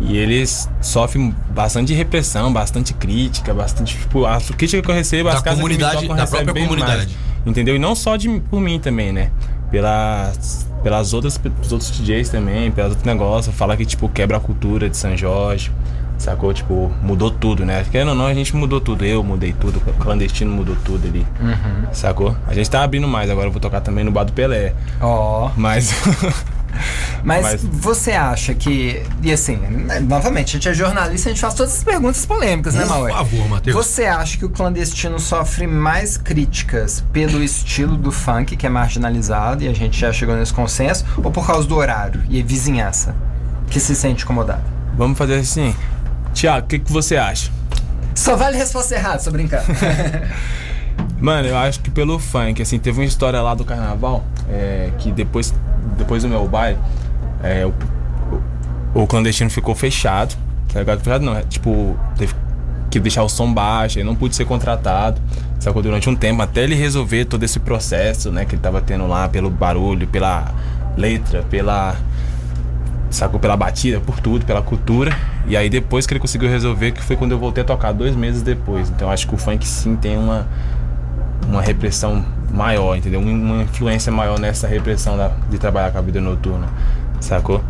[0.00, 3.96] E eles sofrem bastante repressão, bastante crítica, bastante.
[3.98, 6.74] Tipo, a crítica que eu recebo, Da as casas comunidade- da própria bem mais.
[6.80, 7.16] comunidade.
[7.44, 7.76] Entendeu?
[7.76, 9.30] E não só de, por mim também, né?
[9.70, 13.54] Pelas, pelas outras, pelos outros DJs também, pelos outros negócios.
[13.54, 15.70] Fala que, tipo, quebra a cultura de São Jorge.
[16.18, 16.52] Sacou?
[16.52, 17.84] Tipo, mudou tudo, né?
[17.90, 19.04] Querendo ou não, a gente mudou tudo.
[19.06, 21.26] Eu mudei tudo, o clandestino mudou tudo ali.
[21.92, 22.36] Sacou?
[22.46, 24.74] A gente tá abrindo mais, agora eu vou tocar também no Bar do Pelé.
[25.00, 25.50] Ó.
[25.56, 25.94] Mas.
[27.24, 29.02] Mas, Mas- você acha que.
[29.22, 32.74] E assim, né, novamente, a gente é jornalista, a gente faz todas as perguntas polêmicas,
[32.74, 33.12] né, Por Maué?
[33.12, 33.76] favor, Matheus.
[33.76, 39.62] Você acha que o clandestino sofre mais críticas pelo estilo do funk, que é marginalizado,
[39.64, 43.14] e a gente já chegou nesse consenso, ou por causa do horário e a vizinhança,
[43.68, 44.62] que se sente incomodado?
[44.96, 45.74] Vamos fazer assim.
[46.32, 47.50] Tiago, o que, que você acha?
[48.14, 49.64] Só vale resposta errada, tô brincando.
[51.20, 55.12] Mano, eu acho que pelo funk, assim, teve uma história lá do carnaval, é, que
[55.12, 55.52] depois,
[55.96, 56.78] depois do meu baile,
[57.42, 57.72] é, o,
[58.94, 60.36] o, o clandestino ficou fechado,
[60.72, 61.00] tá ligado?
[61.00, 62.34] Fechado não, é, tipo, teve
[62.90, 65.20] que deixar o som baixo, ele não pude ser contratado,
[65.58, 65.82] sacou?
[65.82, 69.28] Durante um tempo, até ele resolver todo esse processo, né, que ele tava tendo lá,
[69.28, 70.52] pelo barulho, pela
[70.96, 71.96] letra, pela
[73.10, 75.16] sacou pela batida, por tudo, pela cultura.
[75.46, 78.14] E aí depois que ele conseguiu resolver, que foi quando eu voltei a tocar, dois
[78.14, 78.88] meses depois.
[78.88, 80.46] Então acho que o funk sim tem uma,
[81.46, 83.20] uma repressão maior, entendeu?
[83.20, 86.68] Um- Uma influência maior nessa repressão da- de trabalhar com a vida noturna,
[87.20, 87.62] sacou?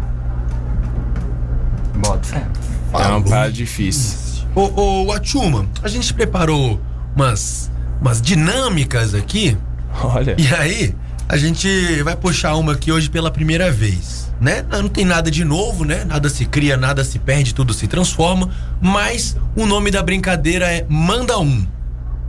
[1.96, 2.46] Bota fé.
[2.92, 4.44] É uma parada difícil.
[4.54, 6.80] Ô, ô, Atuma, a gente preparou
[7.14, 9.56] umas, umas dinâmicas aqui.
[10.02, 10.34] Olha.
[10.38, 10.94] E aí,
[11.28, 14.64] a gente vai puxar uma aqui hoje pela primeira vez, né?
[14.68, 16.04] Não tem nada de novo, né?
[16.04, 18.48] Nada se cria, nada se perde, tudo se transforma.
[18.80, 21.64] Mas o nome da brincadeira é Manda Um.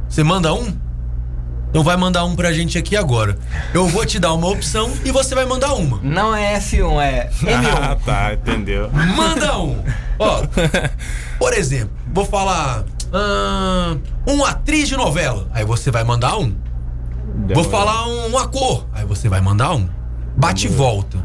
[0.07, 0.71] Você manda um?
[1.71, 3.37] Então vai mandar um pra gente aqui agora.
[3.73, 5.99] Eu vou te dar uma opção e você vai mandar uma.
[6.03, 7.99] Não é F1, é Ah, M1.
[8.03, 8.89] tá, entendeu.
[9.15, 9.81] Manda um.
[10.19, 10.41] Ó,
[11.39, 12.83] por exemplo, vou falar.
[13.13, 13.95] ah,
[14.27, 15.47] uma atriz de novela.
[15.53, 16.53] Aí você vai mandar um.
[17.53, 18.85] Vou falar um, uma cor.
[18.93, 19.87] Aí você vai mandar um.
[20.35, 21.17] Bate e volta.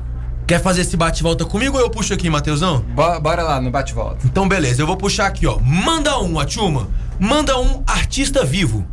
[0.46, 2.84] Quer fazer esse bate e volta comigo ou eu puxo aqui, Matheusão?
[2.94, 4.24] Bo- Bora lá no bate-volta.
[4.24, 5.58] Então, beleza, eu vou puxar aqui, ó.
[5.58, 6.86] Manda um, Atuma.
[7.18, 8.86] Manda um artista vivo.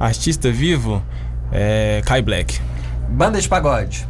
[0.00, 1.02] Artista vivo
[1.52, 2.58] é Kai Black.
[3.10, 4.08] Banda de pagode.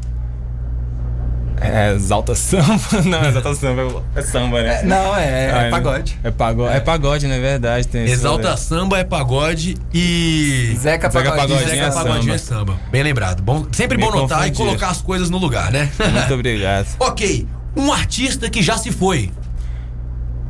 [1.60, 2.80] É Exalta Samba.
[3.04, 4.80] Não, Exalta Samba é samba, né?
[4.80, 6.18] É, não, é, é pagode.
[6.24, 6.80] É pagode, é.
[6.80, 7.86] pagode, não é verdade.
[7.86, 8.56] Tem Exalta.
[8.56, 10.74] Samba é pagode e.
[10.78, 11.36] Zeca Zeca Pagodinho.
[11.58, 12.80] Pagodinho Zeca é Pagodinho é samba.
[12.90, 13.42] Bem lembrado.
[13.42, 14.66] Bom, sempre Me bom notar e confundir.
[14.68, 15.90] colocar as coisas no lugar, né?
[16.12, 16.86] Muito obrigado.
[16.98, 17.46] ok.
[17.76, 19.30] Um artista que já se foi.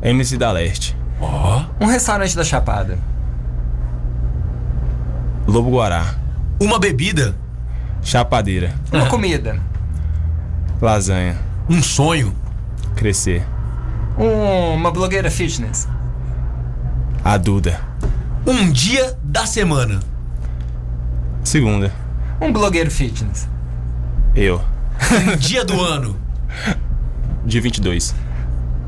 [0.03, 0.97] MC da Leste.
[1.20, 1.64] Ó.
[1.80, 2.99] Um restaurante da Chapada.
[5.47, 6.14] Lobo Guará.
[6.61, 7.34] Uma bebida.
[8.03, 8.74] Chapadeira.
[8.93, 9.61] Uma comida.
[10.80, 11.36] Lasanha.
[11.68, 12.34] Um sonho.
[12.97, 13.45] Crescer.
[14.18, 15.88] Um- uma blogueira fitness.
[17.24, 17.80] A Duda.
[18.47, 20.01] Um dia da semana.
[21.45, 21.93] Segunda.
[22.41, 23.49] Um blogueiro fitness.
[24.34, 24.62] Eu.
[25.12, 26.16] Um dia do ano.
[27.45, 28.14] Dia 22.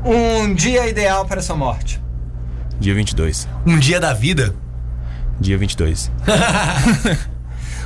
[0.05, 2.01] Um dia ideal para sua morte.
[2.79, 3.47] Dia 22.
[3.65, 4.55] Um dia da vida.
[5.39, 6.11] Dia 22.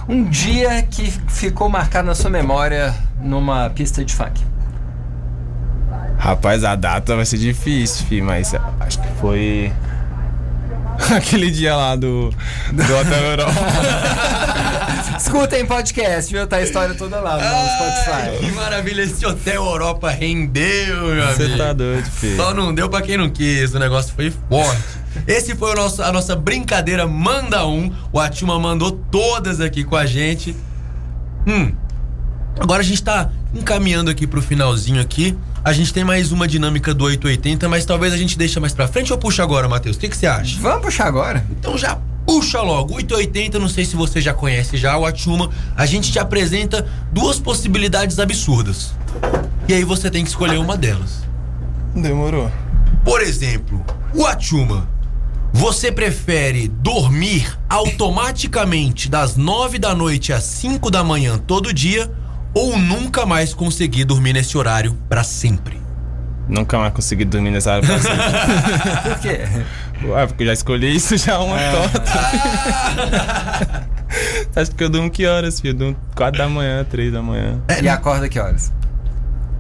[0.10, 4.42] Um dia que ficou marcado na sua memória numa pista de funk.
[6.18, 9.72] Rapaz, a data vai ser difícil, fi, mas acho que foi.
[11.14, 12.30] Aquele dia lá do.
[12.72, 13.52] Do Hotel Europa.
[15.20, 16.48] Escutem podcast, viu?
[16.48, 18.46] Tá a história toda lá no Ai, Spotify.
[18.46, 19.02] que maravilha.
[19.02, 21.58] Esse Hotel Europa rendeu, meu Você amigo.
[21.58, 22.36] tá doido, fi.
[22.38, 24.82] Só não deu pra quem não quis, o negócio foi forte.
[25.26, 27.92] Esse foi o nosso, a nossa brincadeira Manda Um.
[28.12, 30.56] O Atuma mandou todas aqui com a gente.
[31.46, 31.72] Hum.
[32.60, 35.38] Agora a gente tá encaminhando aqui pro finalzinho aqui.
[35.64, 38.88] A gente tem mais uma dinâmica do 880, mas talvez a gente deixe mais pra
[38.88, 39.98] frente ou puxa agora, Matheus?
[39.98, 40.60] O que, que você acha?
[40.60, 41.46] Vamos puxar agora?
[41.52, 42.96] Então já puxa logo.
[42.96, 45.50] 880, não sei se você já conhece já o Atuma.
[45.76, 48.94] A gente te apresenta duas possibilidades absurdas.
[49.68, 51.24] E aí você tem que escolher uma delas.
[51.96, 52.52] Demorou.
[53.04, 54.88] Por exemplo, o Atuma.
[55.58, 62.12] Você prefere dormir automaticamente das 9 da noite às 5 da manhã todo dia
[62.54, 65.82] ou nunca mais conseguir dormir nesse horário pra sempre?
[66.48, 68.20] Nunca mais consegui dormir nessa área pra sempre.
[69.04, 69.40] Por quê?
[70.06, 72.12] Ué, porque eu já escolhi isso já uma torta.
[74.62, 75.72] Acho que eu durmo que horas, filho?
[75.72, 77.60] Eu durmo 4 da manhã, 3 da manhã.
[77.82, 78.72] E acorda que horas?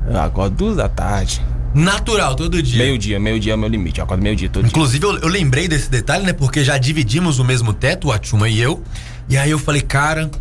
[0.07, 1.43] Eu acordo 2 da tarde.
[1.73, 2.77] Natural, todo dia.
[2.83, 3.99] Meio-dia, meio-dia é o meu limite.
[3.99, 4.69] Eu acordo meio-dia todo dia.
[4.69, 6.33] Inclusive, eu, eu lembrei desse detalhe, né?
[6.33, 8.81] Porque já dividimos o mesmo teto, o Atuma e eu.
[9.29, 10.31] E aí eu falei, cara,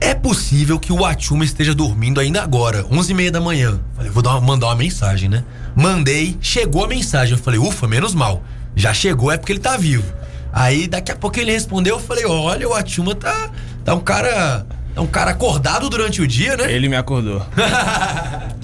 [0.00, 3.80] é possível que o Atuma esteja dormindo ainda agora, 11 e meia da manhã.
[3.96, 5.42] Falei, vou dar uma- mandar uma mensagem, né?
[5.74, 7.36] Mandei, chegou a mensagem.
[7.36, 8.42] Eu falei, ufa, menos mal.
[8.76, 10.04] Já chegou, é porque ele tá vivo.
[10.52, 13.50] Aí daqui a pouco ele respondeu, eu falei, olha, o Atuma tá,
[13.84, 14.64] tá um cara.
[14.94, 16.72] É um cara acordado durante o dia, né?
[16.72, 17.44] Ele me acordou.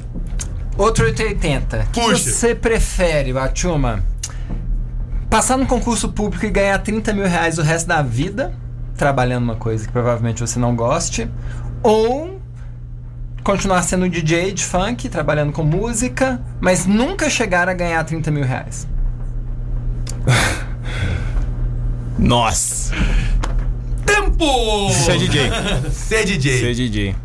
[0.81, 1.89] Outro 880.
[1.93, 2.17] Que Puxa.
[2.17, 4.03] você prefere, Batuma?
[5.29, 8.55] Passar num concurso público e ganhar 30 mil reais o resto da vida,
[8.97, 11.31] trabalhando uma coisa que provavelmente você não goste,
[11.83, 12.41] ou
[13.45, 18.45] continuar sendo DJ de funk, trabalhando com música, mas nunca chegar a ganhar 30 mil
[18.45, 18.89] reais.
[22.19, 22.95] Nossa!
[24.07, 24.91] Tempo!
[24.95, 25.51] Ser DJ.
[25.93, 26.59] Ser DJ.
[26.59, 27.17] Ser DJ.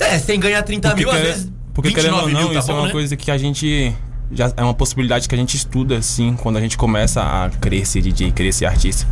[0.00, 1.59] É, sem ganhar 30 mil, às vezes.
[1.72, 2.92] Porque querendo ou 29 não, mil, tá isso é bom, uma né?
[2.92, 3.94] coisa que a gente.
[4.32, 7.50] Já é uma possibilidade que a gente estuda, assim, quando a gente começa a
[7.84, 9.04] ser DJ, ser artista.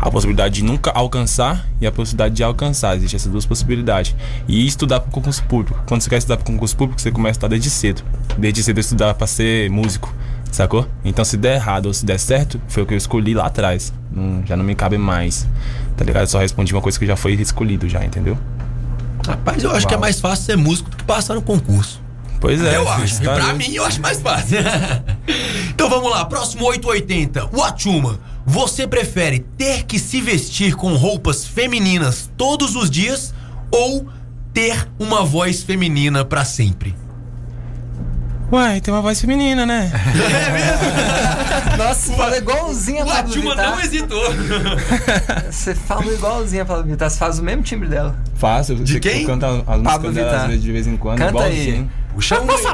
[0.00, 2.96] A possibilidade de nunca alcançar e a possibilidade de alcançar.
[2.96, 4.16] Existem essas duas possibilidades.
[4.48, 5.80] E estudar para concurso público.
[5.86, 8.02] Quando você quer estudar para concurso público, você começa a estudar desde cedo.
[8.36, 10.12] Desde cedo eu estudar para ser músico,
[10.50, 10.88] sacou?
[11.04, 13.92] Então se der errado ou se der certo, foi o que eu escolhi lá atrás.
[14.44, 15.46] Já não me cabe mais.
[15.96, 16.22] Tá ligado?
[16.22, 18.36] Eu só respondi uma coisa que já foi escolhido já, entendeu?
[19.26, 22.03] Rapaz, eu acho que é mais fácil ser músico do que passar no concurso.
[22.44, 23.22] Pois é, eu acho.
[23.22, 24.58] tá pra mim, eu acho mais fácil.
[25.72, 27.48] então vamos lá, próximo 880.
[27.56, 28.20] O Atuma.
[28.44, 33.32] Você prefere ter que se vestir com roupas femininas todos os dias
[33.70, 34.06] ou
[34.52, 36.94] ter uma voz feminina pra sempre?
[38.52, 39.90] Uai, tem uma voz feminina, né?
[41.78, 43.70] Nossa, você fala igualzinho a O Pablo Atuma Vittar.
[43.70, 44.24] não hesitou.
[45.50, 47.08] Você fala igualzinho a Pablo Vittar.
[47.08, 48.14] Você faz o mesmo timbre dela.
[48.34, 48.74] Faço.
[48.74, 49.22] De quem?
[49.22, 50.40] Eu canto as Pablo músicas dela Vittar.
[50.42, 51.16] às vezes de vez em quando.
[51.16, 51.90] Canta igualzinho.
[51.98, 52.03] aí.
[52.14, 52.64] Puxa um aí.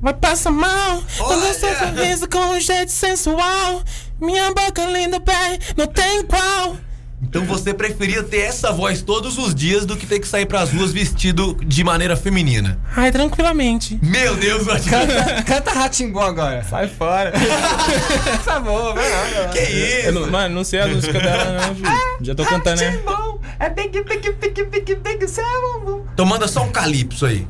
[0.00, 1.02] Vai passar mal!
[1.16, 3.82] Quando seu sorriso com um jeito sensual
[4.20, 6.76] Minha boca linda, bem, não tem igual
[7.22, 10.70] Então você preferia ter essa voz todos os dias do que ter que sair pras
[10.70, 12.78] ruas vestido de maneira feminina.
[12.94, 14.90] Ai, tranquilamente Meu Deus, Atuma.
[14.90, 16.62] Canta, canta Ratimbom agora.
[16.64, 17.32] Sai fora
[18.36, 19.20] Por favor, vai lá.
[19.22, 19.48] vai lá.
[19.52, 20.06] Que isso?
[20.08, 21.88] Eu não- Mano, não sei a música dela não, filho.
[22.20, 22.90] Já tô cantando, né?
[22.90, 25.44] Ratimbom, é big, big, big, big, big, seu
[25.80, 26.04] bumbum.
[26.12, 27.46] Então manda só um calypso aí.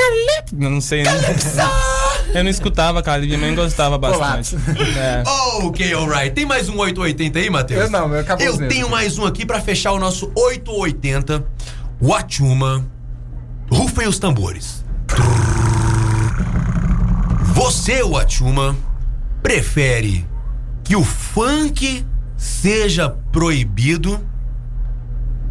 [0.00, 1.10] Calypso Eu não sei, né?
[2.32, 4.56] Eu não escutava, cara, minha mãe gostava bastante
[4.96, 5.22] é.
[5.64, 6.32] Ok, alright.
[6.32, 7.80] Tem mais um 880 aí, Matheus?
[7.82, 8.68] Eu não, meu acabou Eu mesmo.
[8.68, 11.44] tenho mais um aqui pra fechar o nosso 880.
[12.00, 12.86] O Atuma.
[13.70, 14.84] Rufem os tambores.
[17.54, 18.76] Você, o Atuma,
[19.42, 20.24] prefere
[20.84, 22.04] que o funk
[22.36, 24.20] seja proibido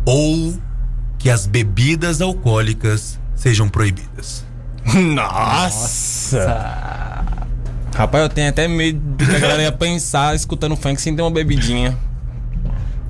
[0.06, 0.58] ou
[1.18, 4.46] que as bebidas alcoólicas sejam proibidas?
[4.94, 6.46] Nossa!
[7.96, 11.22] Rapaz, eu tenho até medo de que a galera ia pensar escutando funk sem ter
[11.22, 11.98] uma bebidinha.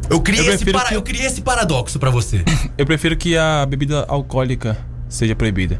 [0.09, 2.43] Eu criei, Eu esse, para- que- eu criei esse paradoxo pra você.
[2.77, 4.75] Eu prefiro que a bebida alcoólica
[5.07, 5.79] seja proibida.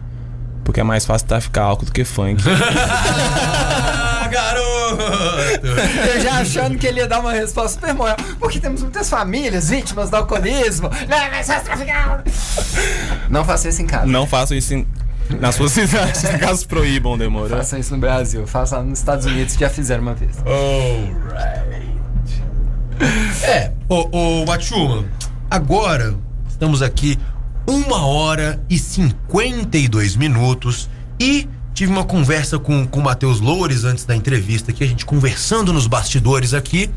[0.64, 2.44] Porque é mais fácil traficar álcool do que funk.
[5.64, 8.18] Eu já achando que ele ia dar uma resposta super moral.
[8.40, 10.90] Porque temos muitas famílias vítimas do alcoolismo.
[13.30, 14.06] Não, faça isso em casa.
[14.06, 14.88] Não façam isso em-
[15.40, 17.50] nas suas cidades, caso proíbam, demorou?
[17.58, 18.48] Faça isso no Brasil.
[18.48, 20.32] Faça nos Estados Unidos, que já fizeram uma vez.
[20.40, 21.80] Alright.
[23.44, 25.06] É, ô, ô Atchuma,
[25.50, 26.16] agora
[26.50, 27.18] estamos aqui
[27.68, 30.90] uma hora e 52 minutos
[31.20, 31.48] e
[31.80, 35.72] tive uma conversa com, com o Matheus Loures antes da entrevista aqui, a gente conversando
[35.72, 36.90] nos bastidores aqui,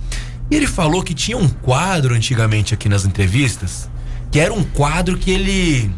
[0.51, 3.89] e ele falou que tinha um quadro antigamente aqui nas entrevistas,
[4.29, 5.89] que era um quadro que ele.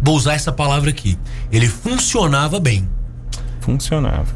[0.00, 1.18] Vou usar essa palavra aqui.
[1.50, 2.88] Ele funcionava bem.
[3.60, 4.32] Funcionava.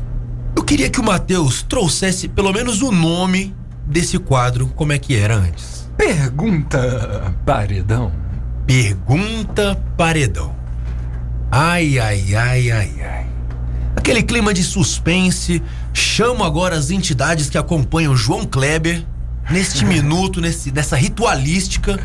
[0.56, 3.54] Eu queria que o Matheus trouxesse pelo menos o nome
[3.86, 5.88] desse quadro, como é que era antes.
[5.96, 8.10] Pergunta, paredão.
[8.66, 10.56] Pergunta Paredão.
[11.52, 13.29] Ai, ai, ai, ai, ai.
[14.10, 15.62] Aquele clima de suspense.
[15.92, 19.06] Chamo agora as entidades que acompanham João Kleber
[19.48, 21.96] neste minuto, nesse, nessa ritualística.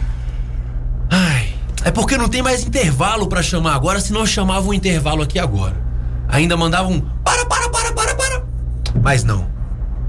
[1.10, 5.24] Ai, é porque não tem mais intervalo pra chamar agora, senão eu chamava o intervalo
[5.24, 5.76] aqui agora.
[6.28, 8.46] Ainda mandavam um para, para, para, para, para.
[9.02, 9.50] Mas não.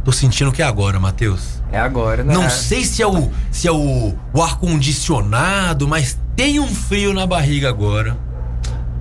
[0.04, 1.62] Tô sentindo que é agora, Matheus.
[1.72, 2.34] É agora, né?
[2.34, 7.14] Não sei se é o se é o, o ar condicionado, mas tem um frio
[7.14, 8.25] na barriga agora.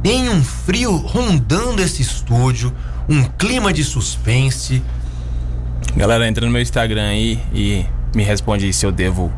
[0.05, 2.71] Tem um frio rondando esse estúdio,
[3.09, 4.83] um clima de suspense.
[5.97, 7.83] Galera, entra no meu Instagram aí e
[8.15, 9.33] me responde aí se eu devo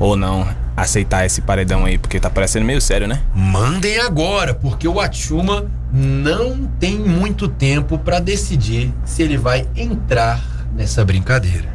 [0.00, 3.20] ou não aceitar esse paredão aí, porque tá parecendo meio sério, né?
[3.34, 10.42] Mandem agora, porque o Atchuma não tem muito tempo pra decidir se ele vai entrar
[10.74, 11.68] nessa brincadeira.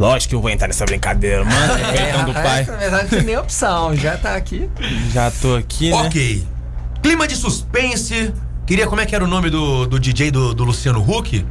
[0.00, 1.74] Lógico que eu vou entrar nessa brincadeira, mano.
[1.78, 2.64] É, Peitão do pai.
[2.64, 3.94] Na verdade, não tem nem opção.
[3.94, 4.68] Já tá aqui.
[5.12, 5.96] Já tô aqui, né?
[5.96, 6.53] Ok.
[7.04, 8.32] Clima de suspense.
[8.66, 11.44] Queria como é que era o nome do, do DJ do, do Luciano Huck?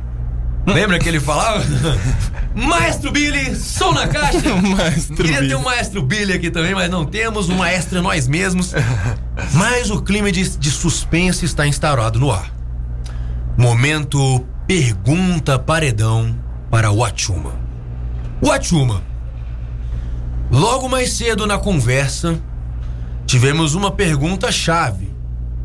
[0.65, 1.63] Lembra que ele falava?
[2.55, 4.39] Maestro Billy, som na caixa.
[4.75, 5.49] Maestro Queria Billy.
[5.49, 7.49] ter um Maestro Billy aqui também, mas não temos.
[7.49, 8.73] O maestro é nós mesmos.
[9.53, 12.51] Mas o clima de, de suspense está instaurado no ar.
[13.55, 16.35] Momento pergunta paredão
[16.71, 17.53] para o Atchuma.
[18.41, 19.03] O Atchuma.
[20.49, 22.41] Logo mais cedo na conversa,
[23.27, 25.12] tivemos uma pergunta chave.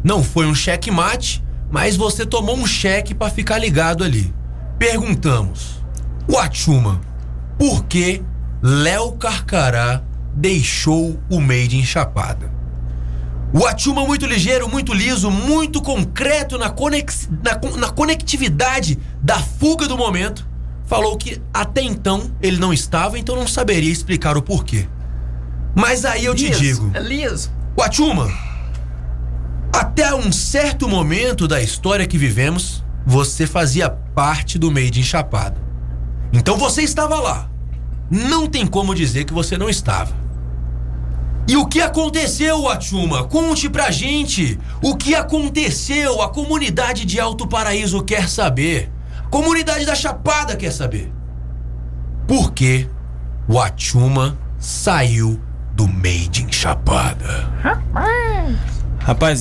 [0.03, 4.33] Não foi um checkmate, mas você tomou um cheque para ficar ligado ali.
[4.79, 5.83] Perguntamos:
[6.27, 7.01] O Atchuma,
[7.59, 8.23] por que
[8.63, 10.03] Léo Carcará
[10.35, 12.51] deixou o Made em Chapada?
[13.53, 17.29] O Atchuma muito ligeiro, muito liso, muito concreto na, conex...
[17.43, 20.47] na, na conectividade da fuga do momento,
[20.85, 24.87] falou que até então ele não estava, então não saberia explicar o porquê.
[25.75, 27.51] Mas aí eu te Liso, digo, É liso.
[27.77, 28.29] Guachuma,
[29.73, 35.61] até um certo momento da história que vivemos, você fazia parte do Made em Chapada.
[36.33, 37.51] Então você estava lá.
[38.11, 40.13] Não tem como dizer que você não estava.
[41.47, 43.25] E o que aconteceu, Atchuma?
[43.25, 44.59] Conte pra gente.
[44.83, 46.21] O que aconteceu?
[46.21, 48.93] A comunidade de Alto Paraíso quer saber.
[49.25, 51.11] A comunidade da Chapada quer saber.
[52.27, 52.87] Por que
[53.49, 53.59] o
[54.59, 55.41] saiu
[55.75, 57.51] do Made em Chapada?
[57.63, 58.57] Rapaz,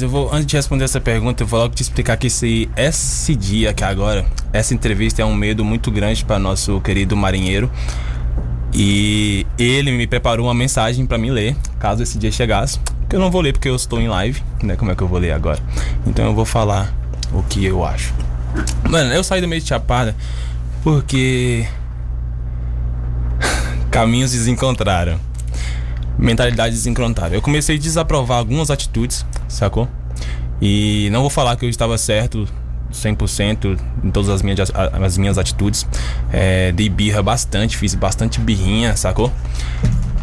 [0.02, 3.36] eu vou, antes de responder essa pergunta, eu vou logo te explicar que esse, esse
[3.36, 7.70] dia aqui agora, essa entrevista é um medo muito grande para nosso querido marinheiro.
[8.74, 12.80] E ele me preparou uma mensagem para mim ler, caso esse dia chegasse.
[13.10, 14.78] Que eu não vou ler porque eu estou em live, né?
[14.78, 15.60] Como é que eu vou ler agora?
[16.06, 16.94] Então eu vou falar
[17.34, 18.14] o que eu acho.
[18.90, 20.16] Mano, eu saí do meio de Chapada
[20.82, 21.68] porque
[23.92, 25.20] caminhos desencontraram.
[26.18, 27.36] Mentalidades desencontraram.
[27.36, 29.88] Eu comecei a desaprovar algumas atitudes, sacou?
[30.62, 32.48] E não vou falar que eu estava certo
[32.92, 35.86] 100% em todas as minhas, as minhas atitudes.
[36.32, 39.32] É, dei birra bastante, fiz bastante birrinha, sacou?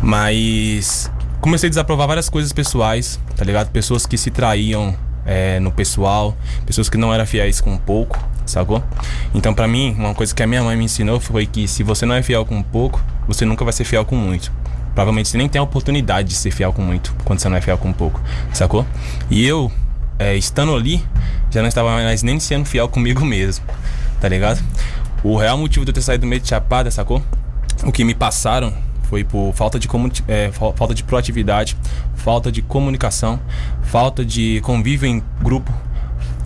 [0.03, 3.71] Mas comecei a desaprovar várias coisas pessoais, tá ligado?
[3.71, 6.37] Pessoas que se traíam é, no pessoal,
[6.67, 8.83] pessoas que não eram fiéis com pouco, sacou?
[9.35, 12.05] Então, pra mim, uma coisa que a minha mãe me ensinou foi que se você
[12.05, 14.53] não é fiel com pouco, você nunca vai ser fiel com muito.
[14.95, 17.61] Provavelmente você nem tem a oportunidade de ser fiel com muito quando você não é
[17.61, 18.21] fiel com pouco,
[18.53, 18.87] sacou?
[19.29, 19.71] E eu,
[20.19, 21.05] é, estando ali,
[21.51, 23.65] já não estava mais nem sendo fiel comigo mesmo,
[24.21, 24.63] tá ligado?
[25.23, 27.23] O real motivo de eu ter saído do meio de chapada, sacou?
[27.83, 28.73] O que me passaram
[29.05, 29.89] foi por falta de,
[30.29, 31.77] é, fa- falta de proatividade,
[32.15, 33.41] falta de comunicação,
[33.83, 35.73] falta de convívio em grupo,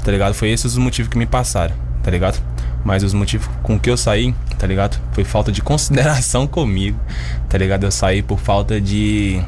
[0.05, 0.33] tá ligado?
[0.35, 2.41] Foi esses os motivos que me passaram, tá ligado?
[2.89, 4.99] Mas os motivos com que eu saí, tá ligado?
[5.13, 6.99] Foi falta de consideração comigo,
[7.47, 7.85] tá ligado?
[7.85, 9.43] Eu saí por falta de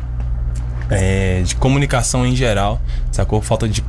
[0.90, 2.78] é, de comunicação em geral,
[3.10, 3.40] sacou?
[3.40, 3.82] Falta de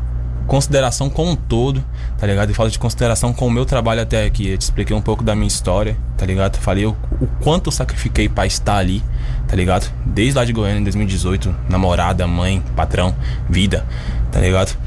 [0.48, 1.84] consideração com um todo,
[2.18, 2.50] tá ligado?
[2.50, 4.48] E falta de consideração com o meu trabalho até aqui.
[4.48, 6.56] Eu te expliquei um pouco da minha história, tá ligado?
[6.56, 9.04] Falei o, o quanto eu sacrifiquei pra estar ali,
[9.50, 9.92] tá ligado?
[10.06, 13.14] Desde lá de Goiânia em 2018, namorada, mãe, patrão,
[13.50, 13.86] vida,
[14.32, 14.78] tá ligado?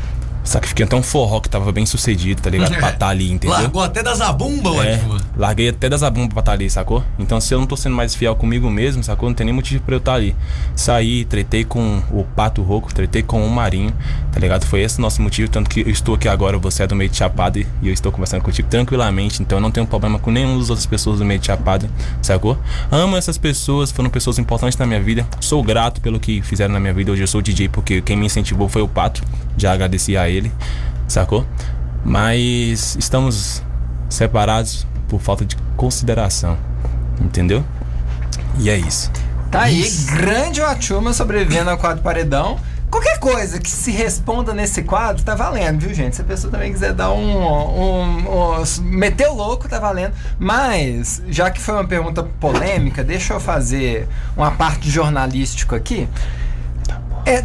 [0.45, 2.75] Sacrifiquei até um forró que tava bem sucedido, tá ligado?
[2.79, 3.57] Pra estar ali, entendeu?
[3.57, 5.21] Largou até da zabumba, É, Atchuma.
[5.37, 7.03] larguei até das abumbas pra estar ali, sacou?
[7.19, 9.29] Então se eu não tô sendo mais fiel comigo mesmo, sacou?
[9.29, 10.37] Não tem nem motivo pra eu estar ali.
[10.77, 13.93] Saí, tretei com o Pato Roco, tretei com o Marinho,
[14.33, 14.65] tá ligado?
[14.67, 17.09] Foi esse o nosso motivo, tanto que eu estou aqui agora, você é do meio
[17.11, 20.59] de Chapada e eu estou conversando contigo tranquilamente, então eu não tenho problema com nenhuma
[20.59, 21.89] das outras pessoas do meio de Chapada,
[22.21, 22.59] sacou?
[22.91, 26.81] Amo essas pessoas, foram pessoas importantes na minha vida, sou grato pelo que fizeram na
[26.81, 29.23] minha vida, hoje eu sou DJ porque quem me incentivou foi o Pato,
[29.57, 30.34] já agradeci a ele,
[31.09, 31.47] sacou?
[32.05, 33.63] Mas estamos
[34.09, 36.57] separados por falta de consideração.
[37.21, 37.65] Entendeu?
[38.59, 39.11] E é isso.
[39.51, 42.59] Tá aí, grande Atchuma sobrevivendo ao quadro paredão.
[42.91, 46.15] Qualquer coisa que se responda nesse quadro tá valendo, viu, gente?
[46.15, 47.39] Se a pessoa também quiser dar um.
[47.39, 50.13] um, um meter o louco, tá valendo.
[50.39, 56.09] Mas, já que foi uma pergunta polêmica, deixa eu fazer uma parte jornalístico aqui.
[57.27, 57.45] É,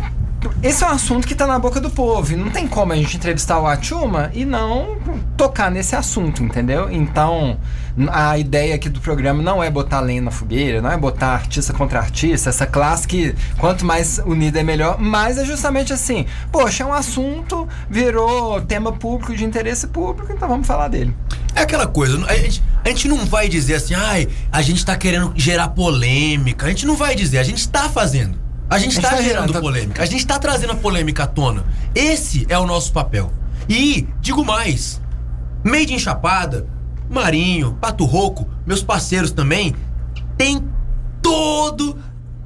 [0.62, 2.36] esse é um assunto que tá na boca do povo.
[2.36, 4.98] Não tem como a gente entrevistar o Atchuma e não
[5.36, 6.90] tocar nesse assunto, entendeu?
[6.92, 7.58] Então,
[8.10, 11.74] a ideia aqui do programa não é botar lenha na fogueira, não é botar artista
[11.74, 16.84] contra artista, essa classe que quanto mais unida é melhor, mas é justamente assim, poxa,
[16.84, 21.14] é um assunto, virou tema público de interesse público, então vamos falar dele.
[21.56, 24.96] É aquela coisa, a gente, a gente não vai dizer assim, ai, a gente tá
[24.96, 26.66] querendo gerar polêmica.
[26.66, 28.49] A gente não vai dizer, a gente tá fazendo.
[28.70, 30.04] A gente gente tá, gerando tá- polêmica.
[30.04, 31.66] A gente tá trazendo a polêmica à tona.
[31.96, 33.32] Esse é o nosso papel.
[33.68, 35.02] E, digo mais,
[35.64, 36.68] Made in Chapada,
[37.10, 39.76] Marinho, Pato Roco, meus parceiros também,
[40.38, 40.64] tem
[41.22, 41.98] todo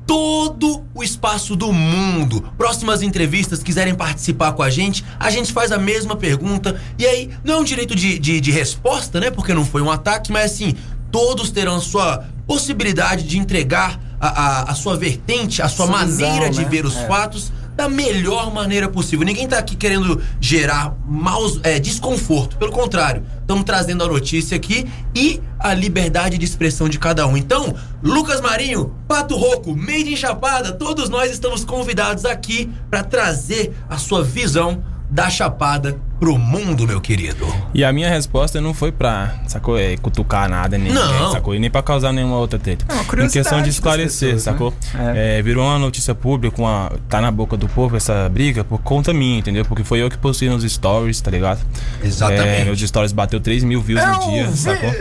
[0.06, 2.42] todo o espaço do mundo.
[2.58, 6.80] Próximas entrevistas, quiserem participar com a gente, a gente faz a mesma pergunta.
[6.98, 9.32] E aí, não é um direito de, de, de resposta, né?
[9.32, 10.76] Porque não foi um ataque, mas assim,
[11.12, 16.00] todos terão a sua possibilidade de entregar a, a, a sua vertente, a sua visão,
[16.00, 16.70] maneira de né?
[16.70, 17.08] ver os É.
[17.08, 19.26] fatos da melhor maneira possível.
[19.26, 22.56] Ninguém tá aqui querendo gerar maus, é, desconforto.
[22.56, 27.36] Pelo contrário, estamos trazendo a notícia aqui e a liberdade de expressão de cada um.
[27.36, 33.76] Então, Lucas Marinho, Pato Roco, Made in Chapada, todos nós estamos convidados aqui para trazer
[33.90, 37.46] a sua visão da Chapada pro mundo, meu querido.
[37.74, 39.78] E a minha resposta não foi pra, sacou?
[39.78, 41.34] É, cutucar nada, nem, Não.
[41.34, 41.54] sacou?
[41.54, 42.86] E nem pra causar nenhuma outra treta.
[42.88, 44.52] É uma em questão de esclarecer, pessoas, né?
[44.54, 44.74] sacou?
[45.16, 45.40] É.
[45.40, 49.12] É, virou uma notícia pública, uma, tá na boca do povo essa briga por conta
[49.12, 49.66] minha, entendeu?
[49.66, 51.60] Porque foi eu que postei nos stories, tá ligado?
[52.02, 52.62] Exatamente.
[52.62, 54.92] É, meus stories bateu 3 mil views no dia, sacou?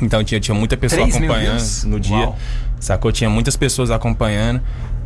[0.00, 2.16] Então tinha, tinha muita pessoa 3 mil acompanhando no dia.
[2.16, 2.38] Uau.
[2.80, 3.12] Sacou?
[3.12, 4.60] Tinha muitas pessoas acompanhando.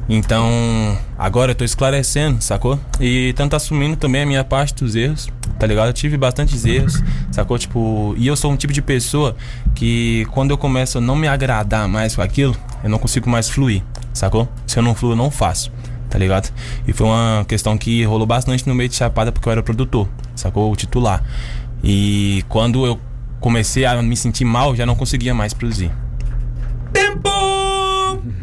[0.09, 2.79] Então, agora eu tô esclarecendo, sacou?
[3.01, 5.29] E tanto assumindo também a minha parte dos erros,
[5.59, 5.89] tá ligado?
[5.89, 7.03] Eu tive bastantes erros,
[7.33, 7.59] sacou?
[7.59, 9.35] Tipo, e eu sou um tipo de pessoa
[9.75, 13.49] que quando eu começo a não me agradar mais com aquilo, eu não consigo mais
[13.49, 14.49] fluir, sacou?
[14.67, 15.73] Se eu não fluo, eu não faço,
[16.09, 16.53] tá ligado?
[16.87, 20.09] E foi uma questão que rolou bastante no meio de Chapada porque eu era produtor,
[20.37, 20.71] sacou?
[20.71, 21.23] O titular.
[21.83, 23.01] E quando eu
[23.41, 25.91] comecei a me sentir mal, já não conseguia mais produzir.
[26.93, 27.76] Tempo!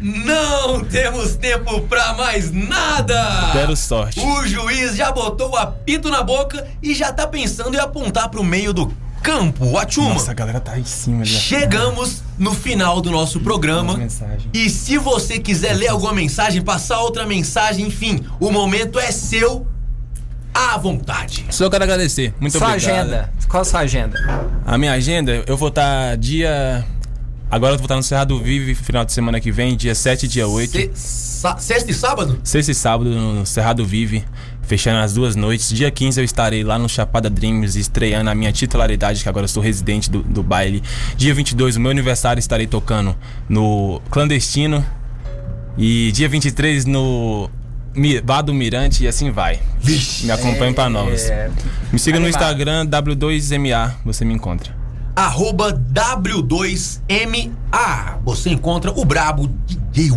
[0.00, 3.50] Não temos tempo pra mais nada.
[3.52, 4.20] Quero sorte.
[4.20, 8.42] O juiz já botou o apito na boca e já tá pensando em apontar pro
[8.44, 8.92] meio do
[9.22, 9.76] campo.
[9.78, 10.10] Atuma.
[10.10, 11.26] Nossa, a galera tá em cima ali.
[11.26, 13.98] Chegamos no final do nosso programa.
[14.52, 19.66] E se você quiser ler alguma mensagem, passar outra mensagem, enfim, o momento é seu
[20.52, 21.46] à vontade.
[21.50, 22.34] Só quero agradecer.
[22.38, 22.96] Muito sua obrigado.
[22.96, 23.32] agenda.
[23.48, 24.60] Qual a sua agenda?
[24.64, 26.84] A minha agenda, eu vou estar dia.
[27.50, 30.28] Agora eu vou estar no Cerrado Vive final de semana que vem, dia 7 e
[30.28, 30.90] dia 8.
[30.94, 32.38] Se- sexta e sábado?
[32.42, 34.24] Sexta e sábado no Cerrado Vive,
[34.62, 35.68] fechando as duas noites.
[35.70, 39.48] Dia 15 eu estarei lá no Chapada Dreams, estreando a minha titularidade, que agora eu
[39.48, 40.82] sou residente do, do baile.
[41.16, 43.14] Dia 22, o meu aniversário, estarei tocando
[43.48, 44.84] no Clandestino.
[45.78, 47.48] E dia 23 no
[48.24, 49.60] Bar do Mirante e assim vai.
[50.22, 51.24] Me acompanhe pra novas.
[51.28, 51.50] É,
[51.92, 52.28] Me siga no.
[52.28, 54.74] Instagram, W2MA, você me encontra.
[55.16, 57.50] Arroba W2MA.
[58.24, 59.48] Você encontra o brabo
[59.92, 60.10] DJ